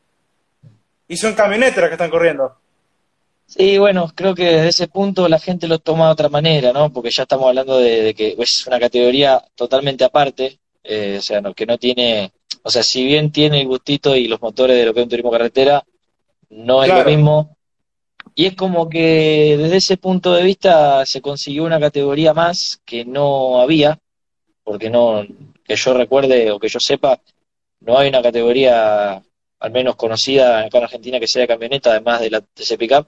Y 1.07 1.17
son 1.17 1.33
camionetas 1.33 1.87
que 1.87 1.93
están 1.93 2.09
corriendo. 2.09 2.55
Sí, 3.45 3.77
bueno, 3.77 4.11
creo 4.15 4.33
que 4.33 4.45
desde 4.45 4.69
ese 4.69 4.87
punto 4.87 5.27
la 5.29 5.39
gente 5.39 5.67
lo 5.67 5.77
toma 5.77 6.07
de 6.07 6.13
otra 6.13 6.29
manera, 6.29 6.73
¿no? 6.73 6.91
Porque 6.91 7.11
ya 7.11 7.23
estamos 7.23 7.47
hablando 7.47 7.77
de, 7.77 8.15
que 8.15 8.35
es 8.37 8.65
una 8.65 8.79
categoría 8.79 9.43
totalmente 9.53 10.03
aparte, 10.03 10.57
eh, 10.83 11.17
o 11.19 11.21
sea, 11.21 11.41
no, 11.41 11.53
que 11.53 11.67
no 11.67 11.77
tiene 11.77 12.31
o 12.67 12.71
sea, 12.71 12.81
si 12.81 13.05
bien 13.05 13.31
tiene 13.31 13.61
el 13.61 13.67
gustito 13.67 14.15
y 14.15 14.27
los 14.27 14.41
motores 14.41 14.75
de 14.75 14.85
lo 14.87 14.93
que 14.93 14.99
es 15.01 15.03
un 15.03 15.09
turismo 15.09 15.29
carretera, 15.29 15.85
no 16.49 16.83
es 16.83 16.89
lo 16.89 17.05
mismo. 17.05 17.55
Y 18.33 18.47
es 18.47 18.55
como 18.55 18.89
que 18.89 19.55
desde 19.55 19.77
ese 19.77 19.97
punto 19.97 20.33
de 20.33 20.41
vista 20.41 21.05
se 21.05 21.21
consiguió 21.21 21.63
una 21.63 21.79
categoría 21.79 22.33
más 22.33 22.81
que 22.83 23.05
no 23.05 23.61
había, 23.61 23.99
porque 24.63 24.89
no, 24.89 25.23
que 25.63 25.75
yo 25.75 25.93
recuerde 25.93 26.49
o 26.49 26.57
que 26.57 26.67
yo 26.67 26.79
sepa, 26.79 27.21
no 27.85 27.97
hay 27.97 28.09
una 28.09 28.21
categoría 28.21 29.21
al 29.59 29.71
menos 29.71 29.95
conocida 29.95 30.65
acá 30.65 30.77
en 30.77 30.83
Argentina 30.83 31.19
que 31.19 31.27
sea 31.27 31.47
camioneta, 31.47 31.91
además 31.91 32.21
de 32.21 32.29
la 32.29 32.41
TC 32.41 32.77
Pickup. 32.77 33.07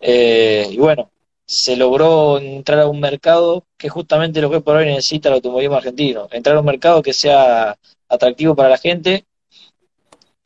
Eh, 0.00 0.66
y 0.70 0.76
bueno, 0.76 1.10
se 1.44 1.76
logró 1.76 2.38
entrar 2.38 2.80
a 2.80 2.86
un 2.88 3.00
mercado 3.00 3.64
que 3.76 3.88
justamente 3.88 4.40
lo 4.40 4.50
que 4.50 4.60
por 4.60 4.76
hoy 4.76 4.86
necesita 4.86 5.28
el 5.28 5.36
automovilismo 5.36 5.76
argentino, 5.76 6.28
entrar 6.30 6.56
a 6.56 6.60
un 6.60 6.66
mercado 6.66 7.02
que 7.02 7.12
sea 7.12 7.76
atractivo 8.08 8.54
para 8.54 8.68
la 8.68 8.78
gente. 8.78 9.24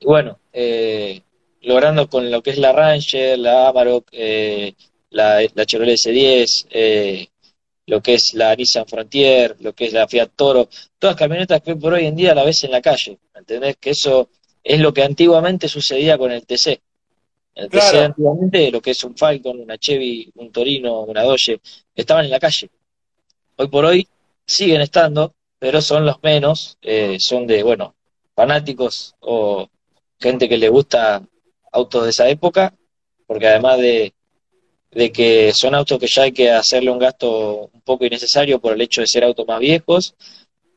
Y 0.01 0.07
bueno, 0.07 0.39
eh, 0.53 1.21
logrando 1.63 2.09
con 2.09 2.31
lo 2.31 2.43
que 2.43 2.51
es 2.51 2.59
la 2.59 2.73
Ranger, 2.73 3.39
la 3.39 3.69
Amarok, 3.69 4.09
eh, 4.13 4.75
la, 5.11 5.41
la, 5.55 5.67
Chevrolet 5.67 5.97
S10, 5.97 6.67
eh, 6.71 7.29
lo 7.87 8.01
que 8.01 8.15
es 8.15 8.35
la 8.35 8.55
Nissan 8.55 8.87
Frontier, 8.87 9.57
lo 9.61 9.75
que 9.75 9.87
es 9.87 9.93
la 9.93 10.09
Fiat 10.09 10.31
Toro, 10.35 10.69
todas 10.99 11.17
camionetas 11.17 11.61
que 11.61 11.77
por 11.77 11.93
hoy 11.93 12.07
en 12.07 12.17
día 12.17 12.35
la 12.35 12.45
ves 12.45 12.65
en 12.65 12.71
la 12.71 12.81
calle, 12.81 13.19
¿entendés? 13.35 13.77
Que 13.77 13.91
eso 13.91 14.31
es 14.63 14.81
lo 14.81 14.93
que 14.95 15.03
antiguamente 15.03 15.69
sucedía 15.69 16.17
con 16.17 16.33
el 16.33 16.47
TC. 16.47 16.81
El 17.55 17.69
TC 17.69 17.95
antiguamente, 17.97 18.71
lo 18.71 18.81
que 18.81 18.93
es 18.93 19.05
un 19.05 19.17
Falcon, 19.17 19.61
una 19.61 19.79
Chevy, 19.79 20.31
un 20.37 20.51
Torino, 20.51 21.03
una 21.03 21.23
Dodge, 21.23 21.61
estaban 21.95 22.25
en 22.25 22.31
la 22.31 22.41
calle. 22.41 22.71
Hoy 23.57 23.69
por 23.69 23.85
hoy 23.85 24.09
siguen 24.47 24.81
estando, 24.81 25.35
pero 25.59 25.81
son 25.81 26.05
los 26.05 26.23
menos, 26.23 26.79
eh, 26.83 27.19
son 27.21 27.47
de, 27.47 27.63
bueno, 27.63 27.95
fanáticos 28.35 29.15
o 29.21 29.69
gente 30.19 30.49
que 30.49 30.59
le 30.59 30.69
gusta 30.69 31.23
autos 31.71 32.05
de 32.05 32.11
esa 32.11 32.29
época, 32.29 32.75
porque 33.27 33.47
además 33.47 33.79
de, 33.79 34.15
de 34.95 35.11
que 35.11 35.53
son 35.53 35.75
autos 35.75 35.99
que 35.99 36.07
ya 36.07 36.23
hay 36.23 36.33
que 36.33 36.51
hacerle 36.51 36.91
un 36.91 36.99
gasto 36.99 37.71
un 37.73 37.81
poco 37.81 38.05
innecesario 38.05 38.61
por 38.61 38.73
el 38.73 38.81
hecho 38.81 39.01
de 39.01 39.09
ser 39.09 39.25
autos 39.25 39.47
más 39.47 39.59
viejos, 39.59 40.15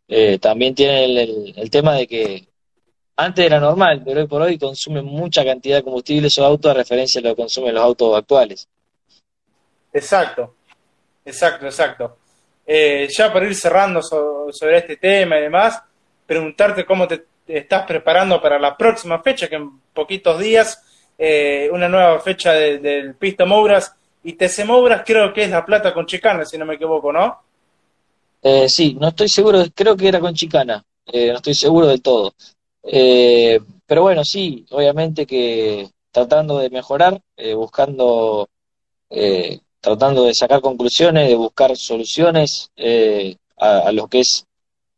eh, 0.08 0.40
también 0.40 0.74
tienen 0.74 1.54
el, 1.56 1.70
tema 1.70 1.94
de 1.94 2.08
que 2.08 2.48
antes 3.16 3.46
era 3.46 3.60
normal, 3.60 4.02
pero 4.04 4.22
hoy 4.22 4.28
por 4.28 4.42
hoy 4.42 4.58
consumen 4.58 5.06
mucha 5.06 5.44
cantidad 5.46 5.78
de 5.78 5.84
combustible 5.84 6.28
esos 6.28 6.44
autos 6.44 6.72
a 6.72 6.74
referencia 6.74 7.20
a 7.20 7.24
lo 7.24 7.30
que 7.30 7.42
consumen 7.42 7.76
los 7.76 7.84
autos 7.84 8.18
actuales. 8.18 8.68
Exacto, 9.94 10.56
exacto, 11.24 11.66
exacto. 11.66 12.18
Eh, 12.66 13.08
ya 13.16 13.32
para 13.32 13.46
ir 13.46 13.56
cerrando 13.56 14.02
sobre 14.02 14.78
este 14.78 14.98
tema 14.98 15.38
y 15.38 15.44
demás, 15.44 15.82
preguntarte 16.26 16.86
cómo 16.86 17.08
te, 17.08 17.26
estás 17.48 17.86
preparando 17.86 18.42
para 18.42 18.58
la 18.58 18.76
próxima 18.76 19.22
fecha, 19.22 19.48
que 19.48 19.56
en 19.56 19.80
poquitos 19.94 20.40
días, 20.40 20.84
eh, 21.18 21.70
una 21.72 21.88
nueva 21.88 22.20
fecha 22.20 22.54
del 22.54 23.16
Pista 23.16 23.46
Mouras 23.46 23.94
y 24.30 24.34
TC 24.34 24.66
Mouras 24.66 25.04
creo 25.06 25.34
que 25.34 25.44
es 25.44 25.50
La 25.50 25.66
Plata 25.66 25.94
con 25.94 26.06
Chicana, 26.06 26.46
si 26.46 26.58
no 26.58 26.66
me 26.66 26.76
equivoco, 26.76 27.12
¿no? 27.12 27.38
Eh, 28.42 28.70
sí, 28.70 28.96
no 29.00 29.10
estoy 29.10 29.30
seguro, 29.30 29.64
creo 29.74 29.96
que 29.96 30.08
era 30.08 30.20
con 30.20 30.34
Chicana, 30.34 30.84
no 31.12 31.36
estoy 31.36 31.56
seguro 31.56 31.88
del 31.88 32.02
todo. 32.02 32.34
pero 32.84 34.02
bueno, 34.02 34.24
sí, 34.24 34.66
obviamente 34.72 35.26
que 35.26 35.90
tratando 36.12 36.60
de 36.60 36.70
mejorar, 36.70 37.20
buscando 37.56 38.48
tratando 39.88 40.26
de 40.26 40.34
sacar 40.34 40.60
conclusiones, 40.60 41.30
de 41.30 41.36
buscar 41.36 41.76
soluciones 41.78 42.72
eh, 42.76 43.38
a, 43.58 43.92
lo 43.94 44.08
que 44.08 44.20
es 44.20 44.46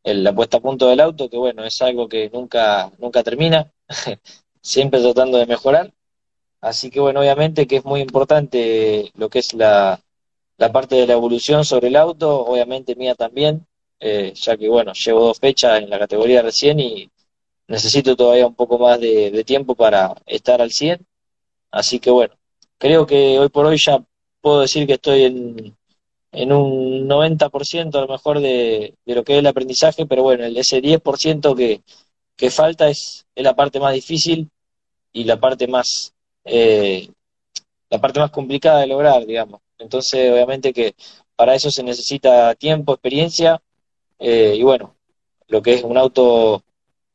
la 0.03 0.33
puesta 0.33 0.57
a 0.57 0.61
punto 0.61 0.87
del 0.87 0.99
auto, 0.99 1.29
que 1.29 1.37
bueno, 1.37 1.63
es 1.63 1.79
algo 1.83 2.07
que 2.07 2.29
nunca, 2.33 2.91
nunca 2.97 3.21
termina, 3.21 3.71
siempre 4.61 4.99
tratando 4.99 5.37
de 5.37 5.45
mejorar. 5.45 5.93
Así 6.61 6.89
que 6.89 6.99
bueno, 6.99 7.21
obviamente 7.21 7.67
que 7.67 7.77
es 7.77 7.85
muy 7.85 8.01
importante 8.01 9.11
lo 9.15 9.29
que 9.29 9.39
es 9.39 9.53
la, 9.53 9.99
la 10.57 10.71
parte 10.71 10.95
de 10.95 11.07
la 11.07 11.13
evolución 11.13 11.63
sobre 11.65 11.87
el 11.87 11.95
auto, 11.95 12.45
obviamente 12.45 12.95
mía 12.95 13.15
también, 13.15 13.65
eh, 13.99 14.33
ya 14.35 14.57
que 14.57 14.67
bueno, 14.67 14.93
llevo 14.93 15.21
dos 15.21 15.39
fechas 15.39 15.81
en 15.81 15.89
la 15.89 15.99
categoría 15.99 16.41
recién 16.41 16.79
y 16.79 17.09
necesito 17.67 18.15
todavía 18.15 18.47
un 18.47 18.55
poco 18.55 18.77
más 18.77 18.99
de, 18.99 19.43
tiempo 19.45 19.75
para 19.75 20.13
estar 20.25 20.61
al 20.61 20.71
100. 20.71 21.05
Así 21.71 21.99
que 21.99 22.11
bueno, 22.11 22.35
creo 22.77 23.05
que 23.05 23.39
hoy 23.39 23.49
por 23.49 23.65
hoy 23.65 23.77
ya 23.77 24.03
puedo 24.41 24.61
decir 24.61 24.85
que 24.87 24.93
estoy 24.93 25.23
en, 25.23 25.77
en 26.31 26.51
un 26.51 27.07
90% 27.07 27.95
a 27.95 28.01
lo 28.01 28.07
mejor 28.07 28.39
de, 28.41 28.95
lo 29.05 29.23
que 29.23 29.33
es 29.33 29.39
el 29.39 29.47
aprendizaje, 29.47 30.05
pero 30.05 30.23
bueno, 30.23 30.45
ese 30.45 30.81
10% 30.81 31.55
que, 31.55 31.81
que 32.35 32.51
falta 32.51 32.89
es, 32.89 33.25
es, 33.35 33.43
la 33.43 33.55
parte 33.55 33.79
más 33.79 33.93
difícil 33.93 34.49
y 35.13 35.23
la 35.23 35.39
parte 35.39 35.67
más 35.67 36.13
eh, 36.45 37.09
la 37.89 37.99
parte 37.99 38.19
más 38.19 38.31
complicada 38.31 38.81
de 38.81 38.87
lograr, 38.87 39.25
digamos. 39.25 39.61
Entonces, 39.77 40.31
obviamente 40.31 40.73
que 40.73 40.95
para 41.35 41.55
eso 41.55 41.71
se 41.71 41.83
necesita 41.83 42.53
tiempo, 42.55 42.93
experiencia 42.93 43.61
eh, 44.19 44.55
y 44.57 44.63
bueno, 44.63 44.95
lo 45.47 45.61
que 45.61 45.73
es 45.75 45.83
un 45.83 45.97
auto 45.97 46.63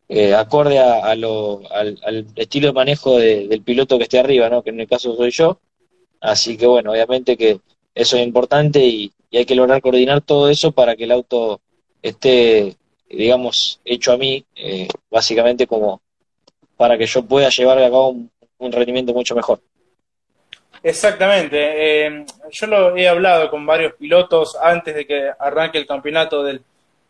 eh, 0.09 0.35
acorde 0.35 0.79
a, 0.79 1.15
lo, 1.15 1.63
al, 1.71 2.27
estilo 2.37 2.69
de 2.69 2.73
manejo 2.73 3.19
del 3.19 3.63
piloto 3.63 3.99
que 3.99 4.05
esté 4.05 4.19
arriba, 4.19 4.49
¿no? 4.49 4.63
que 4.63 4.71
en 4.71 4.81
el 4.81 4.89
caso 4.89 5.17
soy 5.17 5.31
yo. 5.31 5.61
Así 6.21 6.57
que 6.57 6.67
bueno, 6.67 6.93
obviamente 6.93 7.37
que 7.37 7.61
eso 7.95 8.17
es 8.17 8.27
importante 8.27 8.85
y, 8.85 9.13
hay 9.33 9.47
que 9.47 9.57
lograr 9.57 9.83
coordinar 9.83 10.21
todo 10.21 10.49
eso 10.49 10.71
para 10.71 10.95
que 10.95 11.05
el 11.05 11.11
auto 11.11 11.61
esté, 12.01 12.77
digamos, 13.11 13.81
hecho 13.85 14.13
a 14.13 14.17
mí, 14.17 14.45
eh, 14.55 14.87
básicamente 15.11 15.67
como 15.67 16.01
para 16.77 16.97
que 16.97 17.07
yo 17.07 17.25
pueda 17.25 17.49
llevar 17.49 17.79
a 17.79 17.91
cabo 17.91 18.11
un 18.11 18.31
rendimiento 18.59 19.13
mucho 19.13 19.35
mejor. 19.35 19.61
Exactamente. 20.83 22.07
Eh, 22.07 22.27
yo 22.51 22.67
lo 22.67 22.97
he 22.97 23.09
hablado 23.09 23.51
con 23.51 23.65
varios 23.65 23.95
pilotos 23.95 24.57
antes 24.61 24.95
de 24.95 25.07
que 25.07 25.31
arranque 25.39 25.79
el 25.79 25.87
campeonato 25.87 26.43
del, 26.43 26.63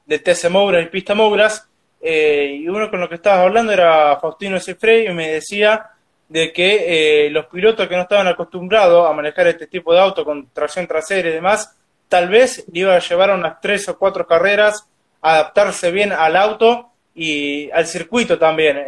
del 0.07 0.23
TC 0.23 0.49
Mouras 0.49 0.85
y 0.85 0.89
Pista 0.89 1.15
Mouras, 1.15 1.69
eh, 2.01 2.59
y 2.61 2.69
uno 2.69 2.91
con 2.91 3.01
lo 3.01 3.09
que 3.09 3.17
estabas 3.17 3.41
hablando 3.41 3.73
era 3.73 4.19
Faustino 4.21 4.61
Cifrey 4.61 5.07
y 5.07 5.13
me 5.15 5.31
decía 5.31 5.91
de 6.29 6.53
que 6.53 7.27
eh, 7.27 7.31
los 7.31 7.47
pilotos 7.47 7.89
que 7.89 7.97
no 7.97 8.03
estaban 8.03 8.29
acostumbrados 8.29 9.09
a 9.09 9.13
manejar 9.13 9.47
este 9.49 9.67
tipo 9.67 9.93
de 9.93 10.01
auto 10.01 10.25
con 10.25 10.49
tracción 10.51 10.87
trasera 10.87 11.29
y 11.29 11.33
demás, 11.33 11.75
tal 12.09 12.29
vez 12.29 12.65
iba 12.73 12.95
a 12.95 13.01
llevar 13.01 13.31
unas 13.31 13.61
tres 13.61 13.89
o 13.89 13.99
cuatro 13.99 14.27
carreras, 14.27 14.87
adaptarse 15.21 15.91
bien 15.91 16.13
al 16.13 16.37
auto 16.37 16.91
y 17.15 17.71
al 17.71 17.87
circuito 17.87 18.39
también. 18.39 18.79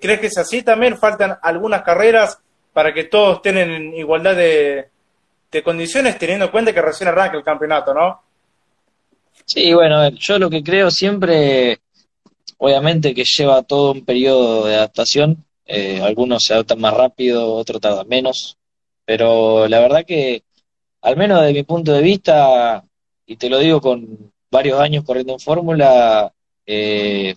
¿Crees 0.00 0.20
que 0.20 0.26
es 0.26 0.38
así 0.38 0.62
también? 0.62 0.98
¿Faltan 0.98 1.38
algunas 1.42 1.82
carreras? 1.82 2.38
para 2.72 2.94
que 2.94 3.04
todos 3.04 3.36
estén 3.36 3.58
en 3.58 3.94
igualdad 3.94 4.36
de, 4.36 4.88
condiciones, 5.64 6.18
teniendo 6.18 6.46
en 6.46 6.50
cuenta 6.50 6.72
que 6.72 6.82
recién 6.82 7.08
arranca 7.08 7.36
el 7.36 7.42
campeonato, 7.42 7.92
¿no? 7.92 8.22
Sí, 9.44 9.74
bueno, 9.74 10.08
yo 10.10 10.38
lo 10.38 10.48
que 10.48 10.62
creo 10.62 10.90
siempre, 10.90 11.80
obviamente 12.58 13.14
que 13.14 13.24
lleva 13.24 13.62
todo 13.62 13.92
un 13.92 14.04
periodo 14.04 14.66
de 14.66 14.76
adaptación, 14.76 15.44
eh, 15.66 16.00
algunos 16.02 16.44
se 16.44 16.54
adaptan 16.54 16.80
más 16.80 16.94
rápido, 16.94 17.54
otros 17.54 17.80
tardan 17.80 18.06
menos, 18.06 18.56
pero 19.04 19.66
la 19.66 19.80
verdad 19.80 20.04
que, 20.06 20.44
al 21.02 21.16
menos 21.16 21.40
desde 21.40 21.54
mi 21.54 21.62
punto 21.64 21.92
de 21.92 22.02
vista, 22.02 22.84
y 23.26 23.36
te 23.36 23.50
lo 23.50 23.58
digo 23.58 23.80
con 23.80 24.32
varios 24.50 24.78
años 24.78 25.04
corriendo 25.04 25.32
en 25.32 25.40
fórmula, 25.40 26.32
eh, 26.64 27.34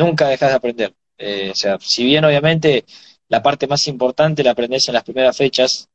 nunca 0.00 0.28
dejas 0.28 0.50
de 0.50 0.56
aprender. 0.56 0.94
Eh, 1.18 1.50
o 1.52 1.54
sea, 1.54 1.78
si 1.80 2.04
bien 2.04 2.24
obviamente 2.24 2.84
la 3.28 3.42
parte 3.42 3.66
más 3.66 3.86
importante 3.86 4.42
la 4.42 4.52
aprendes 4.52 4.88
en 4.88 4.94
las 4.94 5.04
primeras 5.04 5.36
fechas, 5.36 5.88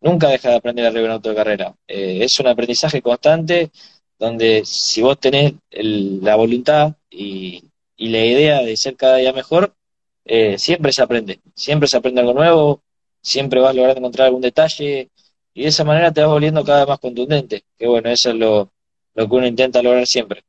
nunca 0.00 0.28
deja 0.28 0.50
de 0.50 0.56
aprender 0.56 0.84
arriba 0.86 1.06
en 1.06 1.12
auto 1.12 1.30
de 1.30 1.34
carrera. 1.34 1.74
Eh, 1.88 2.18
es 2.22 2.38
un 2.38 2.48
aprendizaje 2.48 3.00
constante 3.02 3.70
donde 4.18 4.62
si 4.64 5.02
vos 5.02 5.18
tenés 5.18 5.54
la 5.70 6.36
voluntad 6.36 6.94
y, 7.10 7.62
la 7.98 8.24
idea 8.24 8.62
de 8.62 8.76
ser 8.76 8.94
cada 8.94 9.16
día 9.16 9.32
mejor, 9.32 9.74
eh, 10.24 10.58
siempre 10.58 10.92
se 10.92 11.02
aprende, 11.02 11.40
siempre 11.54 11.88
se 11.88 11.96
aprende 11.96 12.20
algo 12.20 12.34
nuevo, 12.34 12.82
siempre 13.22 13.60
vas 13.60 13.70
a 13.70 13.72
lograr 13.72 13.96
encontrar 13.96 14.26
algún 14.26 14.42
detalle 14.42 15.08
y 15.54 15.62
de 15.62 15.68
esa 15.68 15.84
manera 15.84 16.12
te 16.12 16.20
vas 16.20 16.30
volviendo 16.30 16.62
cada 16.62 16.80
vez 16.80 16.88
más 16.88 16.98
contundente, 16.98 17.64
que 17.78 17.86
bueno, 17.86 18.10
eso 18.10 18.30
es 18.30 18.36
lo 18.36 18.70
que 19.14 19.22
uno 19.24 19.46
intenta 19.46 19.82
lograr 19.82 20.06
siempre. 20.06 20.44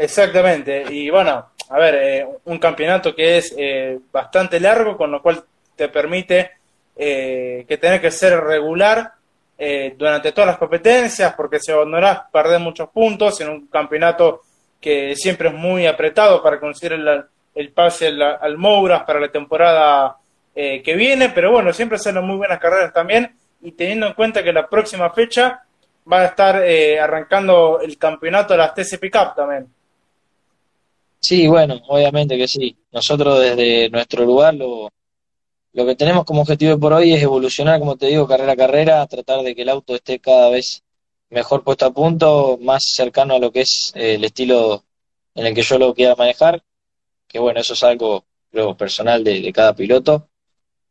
Exactamente, 0.00 0.86
y 0.88 1.10
bueno, 1.10 1.50
a 1.68 1.78
ver, 1.78 1.94
eh, 1.96 2.26
un 2.46 2.58
campeonato 2.58 3.14
que 3.14 3.36
es 3.36 3.54
eh, 3.58 3.98
bastante 4.10 4.58
largo, 4.58 4.96
con 4.96 5.10
lo 5.10 5.20
cual 5.20 5.44
te 5.76 5.90
permite 5.90 6.52
eh, 6.96 7.66
que 7.68 7.76
tenés 7.76 8.00
que 8.00 8.10
ser 8.10 8.40
regular 8.40 9.12
durante 9.98 10.32
todas 10.32 10.46
las 10.48 10.56
competencias, 10.56 11.34
porque 11.34 11.58
si 11.60 11.70
abandonás 11.70 12.22
perder 12.32 12.60
muchos 12.60 12.88
puntos 12.88 13.38
en 13.42 13.50
un 13.50 13.66
campeonato 13.66 14.40
que 14.80 15.14
siempre 15.14 15.48
es 15.48 15.54
muy 15.54 15.86
apretado 15.86 16.42
para 16.42 16.58
conseguir 16.58 16.98
el, 17.54 17.72
pase 17.72 18.06
al, 18.06 18.22
al, 18.22 18.56
Mouras 18.56 19.02
para 19.02 19.20
la 19.20 19.30
temporada 19.30 20.16
que 20.54 20.94
viene, 20.96 21.28
pero 21.28 21.52
bueno, 21.52 21.74
siempre 21.74 21.98
son 21.98 22.26
muy 22.26 22.36
buenas 22.36 22.58
carreras 22.58 22.90
también, 22.94 23.36
y 23.60 23.72
teniendo 23.72 24.06
en 24.06 24.14
cuenta 24.14 24.42
que 24.42 24.50
la 24.50 24.66
próxima 24.66 25.10
fecha 25.10 25.62
va 26.10 26.22
a 26.22 26.24
estar 26.24 26.64
arrancando 26.98 27.80
el 27.82 27.98
campeonato 27.98 28.54
de 28.54 28.58
las 28.58 28.72
TCP 28.72 29.12
Cup 29.12 29.34
también. 29.36 29.68
Sí, 31.20 31.46
bueno, 31.48 31.80
obviamente 31.88 32.36
que 32.36 32.48
sí. 32.48 32.76
Nosotros 32.92 33.40
desde 33.40 33.90
nuestro 33.90 34.24
lugar 34.24 34.54
lo, 34.54 34.90
lo 35.72 35.86
que 35.86 35.94
tenemos 35.96 36.24
como 36.24 36.42
objetivo 36.42 36.78
por 36.78 36.92
hoy 36.92 37.12
es 37.12 37.22
evolucionar, 37.22 37.78
como 37.78 37.96
te 37.96 38.06
digo, 38.06 38.26
carrera 38.26 38.52
a 38.52 38.56
carrera, 38.56 39.06
tratar 39.06 39.42
de 39.42 39.54
que 39.54 39.62
el 39.62 39.68
auto 39.68 39.94
esté 39.94 40.18
cada 40.20 40.50
vez 40.50 40.82
mejor 41.30 41.62
puesto 41.64 41.86
a 41.86 41.92
punto, 41.92 42.58
más 42.60 42.84
cercano 42.92 43.34
a 43.34 43.38
lo 43.38 43.52
que 43.52 43.60
es 43.62 43.92
eh, 43.94 44.14
el 44.14 44.24
estilo 44.24 44.84
en 45.34 45.46
el 45.46 45.54
que 45.54 45.62
yo 45.62 45.78
lo 45.78 45.94
quiera 45.94 46.16
manejar, 46.16 46.62
que 47.28 47.38
bueno, 47.38 47.60
eso 47.60 47.74
es 47.74 47.84
algo 47.84 48.24
creo, 48.50 48.76
personal 48.76 49.22
de, 49.24 49.52
cada 49.52 49.74
piloto. 49.74 50.28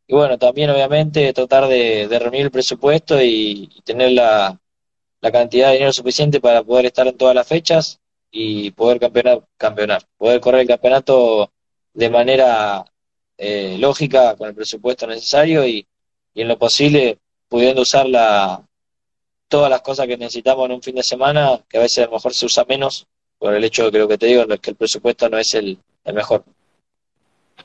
Y 0.08 0.16
bueno, 0.16 0.38
también 0.40 0.70
obviamente 0.72 1.34
tratar 1.34 1.68
de, 1.68 2.08
reunir 2.20 2.44
el 2.44 2.52
presupuesto 2.52 3.22
y, 3.22 3.70
tener 3.86 4.12
la, 4.14 4.60
la 5.22 5.32
cantidad 5.32 5.68
de 5.68 5.74
dinero 5.74 5.94
suficiente 5.94 6.42
para 6.42 6.64
poder 6.64 6.88
estar 6.88 7.08
en 7.08 7.18
todas 7.18 7.36
las 7.36 7.48
fechas 7.48 8.00
y 8.32 8.72
poder 8.72 9.00
campeonar, 9.00 9.42
campeonar, 9.58 10.04
poder 10.18 10.40
correr 10.40 10.62
el 10.62 10.68
campeonato 10.68 11.52
de 11.94 12.10
manera 12.10 12.86
eh, 13.38 13.78
lógica, 13.80 14.36
con 14.36 14.50
el 14.50 14.56
presupuesto 14.56 15.08
necesario 15.08 15.66
y, 15.66 15.86
y, 16.34 16.42
en 16.42 16.48
lo 16.48 16.58
posible 16.58 17.18
pudiendo 17.48 17.82
usar 17.82 18.08
la, 18.08 18.62
todas 19.48 19.70
las 19.70 19.82
cosas 19.82 20.08
que 20.08 20.18
necesitamos 20.18 20.66
en 20.66 20.76
un 20.76 20.84
fin 20.84 20.96
de 20.96 21.04
semana, 21.04 21.60
que 21.68 21.78
a 21.78 21.82
veces 21.82 22.00
a 22.00 22.08
lo 22.08 22.14
mejor 22.14 22.34
se 22.34 22.46
usa 22.46 22.66
menos, 22.68 23.08
por 23.38 23.54
el 23.54 23.64
hecho 23.64 23.86
de 23.86 23.92
que 23.92 24.00
lo 24.00 24.08
que 24.08 24.18
te 24.18 24.28
digo 24.28 24.46
es 24.48 24.60
que 24.60 24.70
el 24.72 24.76
presupuesto 24.76 25.28
no 25.30 25.38
es 25.38 25.54
el, 25.56 25.80
el 26.04 26.14
mejor. 26.14 26.44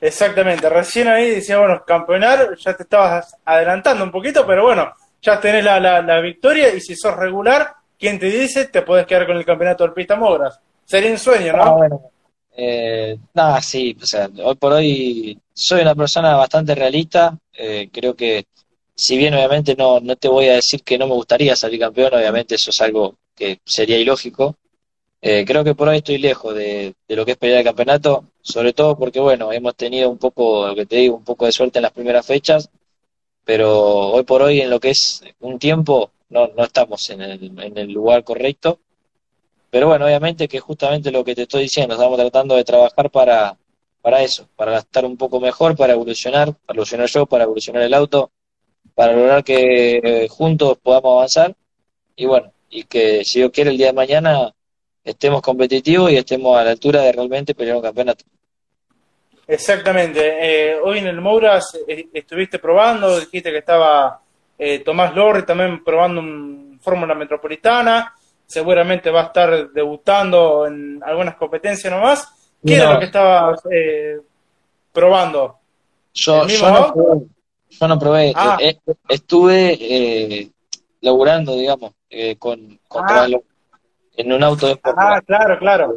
Exactamente, 0.01 0.67
recién 0.69 1.07
ahí 1.07 1.29
decía, 1.29 1.59
bueno, 1.59 1.83
campeonar, 1.85 2.57
ya 2.57 2.75
te 2.75 2.83
estabas 2.83 3.37
adelantando 3.45 4.03
un 4.03 4.11
poquito, 4.11 4.45
pero 4.45 4.63
bueno, 4.63 4.93
ya 5.21 5.39
tenés 5.39 5.63
la, 5.63 5.79
la, 5.79 6.01
la 6.01 6.19
victoria 6.19 6.73
y 6.73 6.81
si 6.81 6.95
sos 6.95 7.15
regular, 7.15 7.75
¿quién 8.05 8.19
te 8.19 8.27
dice? 8.27 8.65
Te 8.65 8.83
puedes 8.83 9.07
quedar 9.07 9.25
con 9.25 9.35
el 9.35 9.43
campeonato 9.43 9.83
del 9.83 9.93
Pista 9.93 10.15
Mogras. 10.15 10.59
Sería 10.85 11.09
un 11.09 11.17
sueño, 11.17 11.53
¿no? 11.53 11.63
Ah, 11.63 11.71
bueno. 11.71 12.01
Eh, 12.55 13.17
nada, 13.33 13.59
sí, 13.63 13.97
o 13.99 14.05
sea, 14.05 14.29
hoy 14.43 14.55
por 14.55 14.73
hoy 14.73 15.39
soy 15.51 15.81
una 15.81 15.95
persona 15.95 16.35
bastante 16.35 16.75
realista. 16.75 17.35
Eh, 17.51 17.89
creo 17.91 18.15
que, 18.15 18.45
si 18.93 19.17
bien 19.17 19.33
obviamente 19.33 19.75
no, 19.75 19.99
no 20.01 20.15
te 20.17 20.27
voy 20.27 20.49
a 20.49 20.53
decir 20.53 20.83
que 20.83 20.99
no 20.99 21.07
me 21.07 21.15
gustaría 21.15 21.55
salir 21.55 21.79
campeón, 21.79 22.13
obviamente 22.13 22.53
eso 22.53 22.69
es 22.69 22.79
algo 22.79 23.15
que 23.35 23.59
sería 23.65 23.97
ilógico. 23.97 24.55
Eh, 25.19 25.43
creo 25.43 25.63
que 25.63 25.73
por 25.73 25.87
hoy 25.87 25.97
estoy 25.97 26.19
lejos 26.19 26.53
de, 26.53 26.93
de, 27.07 27.15
lo 27.15 27.25
que 27.25 27.31
es 27.31 27.37
pelear 27.37 27.59
el 27.59 27.65
campeonato, 27.65 28.25
sobre 28.39 28.73
todo 28.73 28.95
porque, 28.99 29.19
bueno, 29.19 29.51
hemos 29.51 29.75
tenido 29.75 30.11
un 30.11 30.19
poco, 30.19 30.67
lo 30.67 30.75
que 30.75 30.85
te 30.85 30.97
digo, 30.97 31.15
un 31.15 31.23
poco 31.23 31.47
de 31.47 31.51
suerte 31.51 31.79
en 31.79 31.83
las 31.83 31.91
primeras 31.91 32.23
fechas, 32.23 32.69
pero 33.43 34.11
hoy 34.11 34.23
por 34.23 34.43
hoy 34.43 34.61
en 34.61 34.69
lo 34.69 34.79
que 34.79 34.91
es 34.91 35.23
un 35.39 35.57
tiempo, 35.57 36.11
no, 36.29 36.47
no 36.47 36.63
estamos 36.63 37.09
en 37.09 37.21
el, 37.21 37.59
en 37.59 37.77
el 37.77 37.91
lugar 37.91 38.23
correcto. 38.23 38.79
Pero 39.69 39.87
bueno, 39.87 40.05
obviamente 40.05 40.47
que 40.47 40.59
justamente 40.59 41.11
lo 41.11 41.23
que 41.23 41.35
te 41.35 41.43
estoy 41.43 41.63
diciendo, 41.63 41.95
estamos 41.95 42.17
tratando 42.17 42.55
de 42.55 42.63
trabajar 42.63 43.09
para, 43.11 43.57
para 44.01 44.21
eso, 44.21 44.47
para 44.55 44.77
estar 44.77 45.03
un 45.03 45.17
poco 45.17 45.39
mejor, 45.39 45.75
para 45.75 45.93
evolucionar, 45.93 46.53
para 46.65 46.77
evolucionar 46.77 47.07
yo, 47.07 47.25
para 47.25 47.43
evolucionar 47.43 47.83
el 47.83 47.93
auto, 47.93 48.31
para 48.93 49.13
lograr 49.13 49.43
que 49.43 49.99
eh, 50.03 50.27
juntos 50.29 50.77
podamos 50.81 51.17
avanzar 51.17 51.55
y 52.15 52.25
bueno, 52.25 52.51
y 52.69 52.83
que 52.83 53.25
si 53.25 53.39
Dios 53.39 53.51
quiere 53.51 53.71
el 53.71 53.77
día 53.77 53.87
de 53.87 53.93
mañana 53.93 54.53
estemos 55.03 55.41
competitivos 55.41 56.11
y 56.11 56.17
estemos 56.17 56.57
a 56.57 56.63
la 56.63 56.71
altura 56.71 57.01
de 57.01 57.11
realmente 57.11 57.53
pelear 57.53 57.77
un 57.77 57.83
campeonato. 57.83 58.25
Exactamente. 59.47 60.37
Eh, 60.39 60.79
hoy 60.81 60.99
en 60.99 61.07
el 61.07 61.21
Mouras 61.21 61.77
eh, 61.87 62.07
estuviste 62.13 62.59
probando, 62.59 63.19
dijiste 63.19 63.51
que 63.51 63.59
estaba 63.59 64.21
eh, 64.57 64.79
Tomás 64.79 65.13
Lorri 65.15 65.43
también 65.43 65.83
probando 65.83 66.21
un 66.21 66.79
Fórmula 66.81 67.15
Metropolitana, 67.15 68.13
seguramente 68.45 69.09
va 69.09 69.21
a 69.21 69.25
estar 69.25 69.71
debutando 69.71 70.67
en 70.67 71.01
algunas 71.03 71.35
competencias 71.35 71.91
nomás. 71.91 72.27
¿Qué 72.65 72.75
era 72.75 72.93
lo 72.93 72.99
que 72.99 73.05
estaba 73.05 73.55
eh, 73.71 74.19
probando? 74.91 75.59
Yo, 76.13 76.45
no 76.45 77.99
probé, 77.99 78.31
ah. 78.35 78.57
eh, 78.59 78.77
estuve 79.09 80.51
laburando, 81.01 81.55
digamos, 81.55 81.91
con, 82.39 82.79
con 82.87 83.03
ah. 83.07 83.27
en 84.15 84.31
un 84.31 84.43
auto 84.43 84.67
de 84.67 84.79
Ah, 84.83 85.21
claro, 85.25 85.59
claro. 85.59 85.93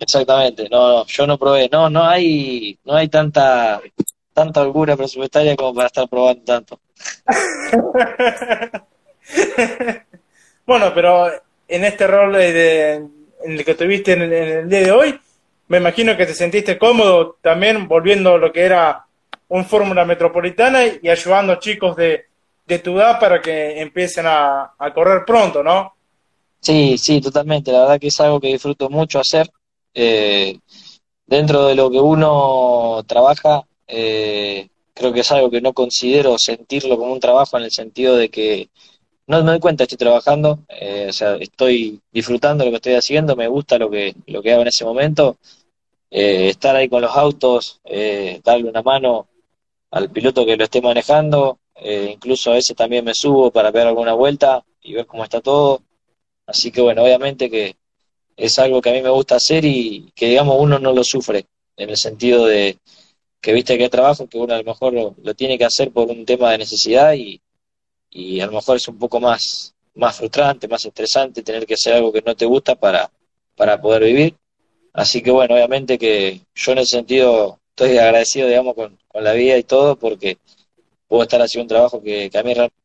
Exactamente, 0.00 0.68
no, 0.70 1.04
yo 1.06 1.26
no 1.26 1.36
probé, 1.36 1.68
no, 1.72 1.90
no 1.90 2.04
hay, 2.04 2.78
no 2.84 2.94
hay 2.94 3.08
tanta, 3.08 3.80
tanta 4.38 4.62
holgura 4.62 4.96
presupuestaria 4.96 5.56
como 5.56 5.74
para 5.74 5.88
estar 5.88 6.08
probando 6.08 6.44
tanto. 6.44 6.78
bueno, 10.64 10.92
pero 10.94 11.28
en 11.66 11.84
este 11.84 12.06
rol 12.06 12.34
de, 12.34 12.94
en 12.94 13.52
el 13.52 13.64
que 13.64 13.74
tuviste 13.74 14.12
en 14.12 14.22
el, 14.22 14.68
día 14.68 14.82
de 14.82 14.92
hoy, 14.92 15.20
me 15.66 15.78
imagino 15.78 16.16
que 16.16 16.24
te 16.24 16.34
sentiste 16.34 16.78
cómodo 16.78 17.38
también 17.42 17.88
volviendo 17.88 18.34
a 18.34 18.38
lo 18.38 18.52
que 18.52 18.62
era 18.62 19.04
un 19.48 19.64
Fórmula 19.64 20.04
Metropolitana 20.04 20.82
y 21.02 21.08
ayudando 21.08 21.54
a 21.54 21.58
chicos 21.58 21.96
de, 21.96 22.26
de 22.64 22.78
tu 22.78 22.96
edad 22.96 23.18
para 23.18 23.40
que 23.40 23.80
empiecen 23.80 24.26
a, 24.28 24.74
a 24.78 24.94
correr 24.94 25.24
pronto, 25.26 25.64
¿no? 25.64 25.94
Sí, 26.60 26.96
sí, 26.96 27.20
totalmente. 27.20 27.72
La 27.72 27.80
verdad 27.80 27.98
que 27.98 28.06
es 28.06 28.20
algo 28.20 28.38
que 28.40 28.52
disfruto 28.52 28.88
mucho 28.88 29.18
hacer. 29.18 29.50
Eh, 29.94 30.60
dentro 31.26 31.66
de 31.66 31.74
lo 31.74 31.90
que 31.90 31.98
uno 31.98 33.02
trabaja, 33.06 33.62
eh, 33.88 34.68
creo 34.94 35.12
que 35.12 35.20
es 35.20 35.32
algo 35.32 35.50
que 35.50 35.60
no 35.60 35.72
considero 35.72 36.36
sentirlo 36.38 36.98
como 36.98 37.12
un 37.12 37.20
trabajo 37.20 37.56
en 37.58 37.64
el 37.64 37.70
sentido 37.72 38.16
de 38.16 38.28
que 38.28 38.68
no 39.26 39.42
me 39.42 39.50
doy 39.52 39.60
cuenta, 39.60 39.84
estoy 39.84 39.98
trabajando, 39.98 40.60
eh, 40.68 41.06
o 41.10 41.12
sea, 41.12 41.36
estoy 41.36 42.00
disfrutando 42.12 42.64
lo 42.64 42.70
que 42.70 42.76
estoy 42.76 42.94
haciendo, 42.94 43.36
me 43.36 43.48
gusta 43.48 43.78
lo 43.78 43.90
que, 43.90 44.14
lo 44.26 44.42
que 44.42 44.52
hago 44.52 44.62
en 44.62 44.68
ese 44.68 44.84
momento. 44.84 45.36
estar 46.10 46.76
ahí 46.76 46.88
con 46.88 47.02
los 47.02 47.14
autos, 47.16 47.80
darle 48.44 48.68
una 48.70 48.82
mano 48.82 49.28
al 49.90 50.10
piloto 50.10 50.46
que 50.46 50.56
lo 50.56 50.64
esté 50.64 50.80
manejando, 50.80 51.58
incluso 52.10 52.50
a 52.50 52.54
veces 52.54 52.76
también 52.76 53.04
me 53.04 53.14
subo 53.14 53.50
para 53.50 53.70
ver 53.70 53.86
alguna 53.86 54.14
vuelta 54.14 54.64
y 54.82 54.94
ver 54.94 55.06
cómo 55.06 55.24
está 55.24 55.40
todo. 55.40 55.82
Así 56.46 56.70
que 56.70 56.80
bueno, 56.80 57.02
obviamente 57.02 57.50
que 57.50 57.76
es 58.38 58.58
algo 58.58 58.80
que 58.80 58.90
a 58.90 58.92
mí 58.94 59.02
me 59.02 59.10
gusta 59.10 59.36
hacer 59.36 59.64
y 59.64 60.10
que 60.14 60.28
digamos 60.28 60.56
uno 60.58 60.78
no 60.78 60.92
lo 60.92 61.04
sufre, 61.04 61.46
en 61.76 61.90
el 61.90 61.96
sentido 61.96 62.46
de 62.46 62.78
que 63.40 63.52
viste 63.52 63.76
que 63.76 63.84
hay 63.84 63.90
trabajo 63.90 64.28
que 64.28 64.38
uno 64.38 64.54
a 64.54 64.58
lo 64.58 64.64
mejor 64.64 64.92
lo, 64.92 65.34
tiene 65.34 65.58
que 65.58 65.64
hacer 65.64 65.90
por 65.90 66.08
un 66.08 66.24
tema 66.24 66.50
de 66.52 66.58
necesidad 66.58 67.12
y, 67.14 67.40
y, 68.10 68.40
a 68.40 68.46
lo 68.46 68.52
mejor 68.52 68.76
es 68.76 68.88
un 68.88 68.98
poco 68.98 69.20
más, 69.20 69.74
más 69.94 70.16
frustrante, 70.16 70.68
más 70.68 70.84
estresante 70.84 71.42
tener 71.42 71.66
que 71.66 71.74
hacer 71.74 71.94
algo 71.94 72.12
que 72.12 72.22
no 72.22 72.34
te 72.34 72.46
gusta 72.46 72.74
para, 72.74 73.10
para 73.56 73.80
poder 73.80 74.04
vivir. 74.04 74.34
Así 74.92 75.22
que 75.22 75.30
bueno, 75.30 75.54
obviamente 75.54 75.98
que 75.98 76.40
yo 76.54 76.72
en 76.72 76.78
ese 76.78 76.96
sentido 76.96 77.60
estoy 77.70 77.98
agradecido, 77.98 78.48
digamos, 78.48 78.74
con, 78.74 78.98
con 79.06 79.22
la 79.22 79.32
vida 79.32 79.56
y 79.56 79.62
todo 79.62 79.96
porque 79.96 80.38
puedo 81.06 81.22
estar 81.22 81.40
haciendo 81.40 81.64
un 81.64 81.68
trabajo 81.68 82.02
que, 82.02 82.30
a 82.34 82.42
mí 82.42 82.54
realmente... 82.54 82.76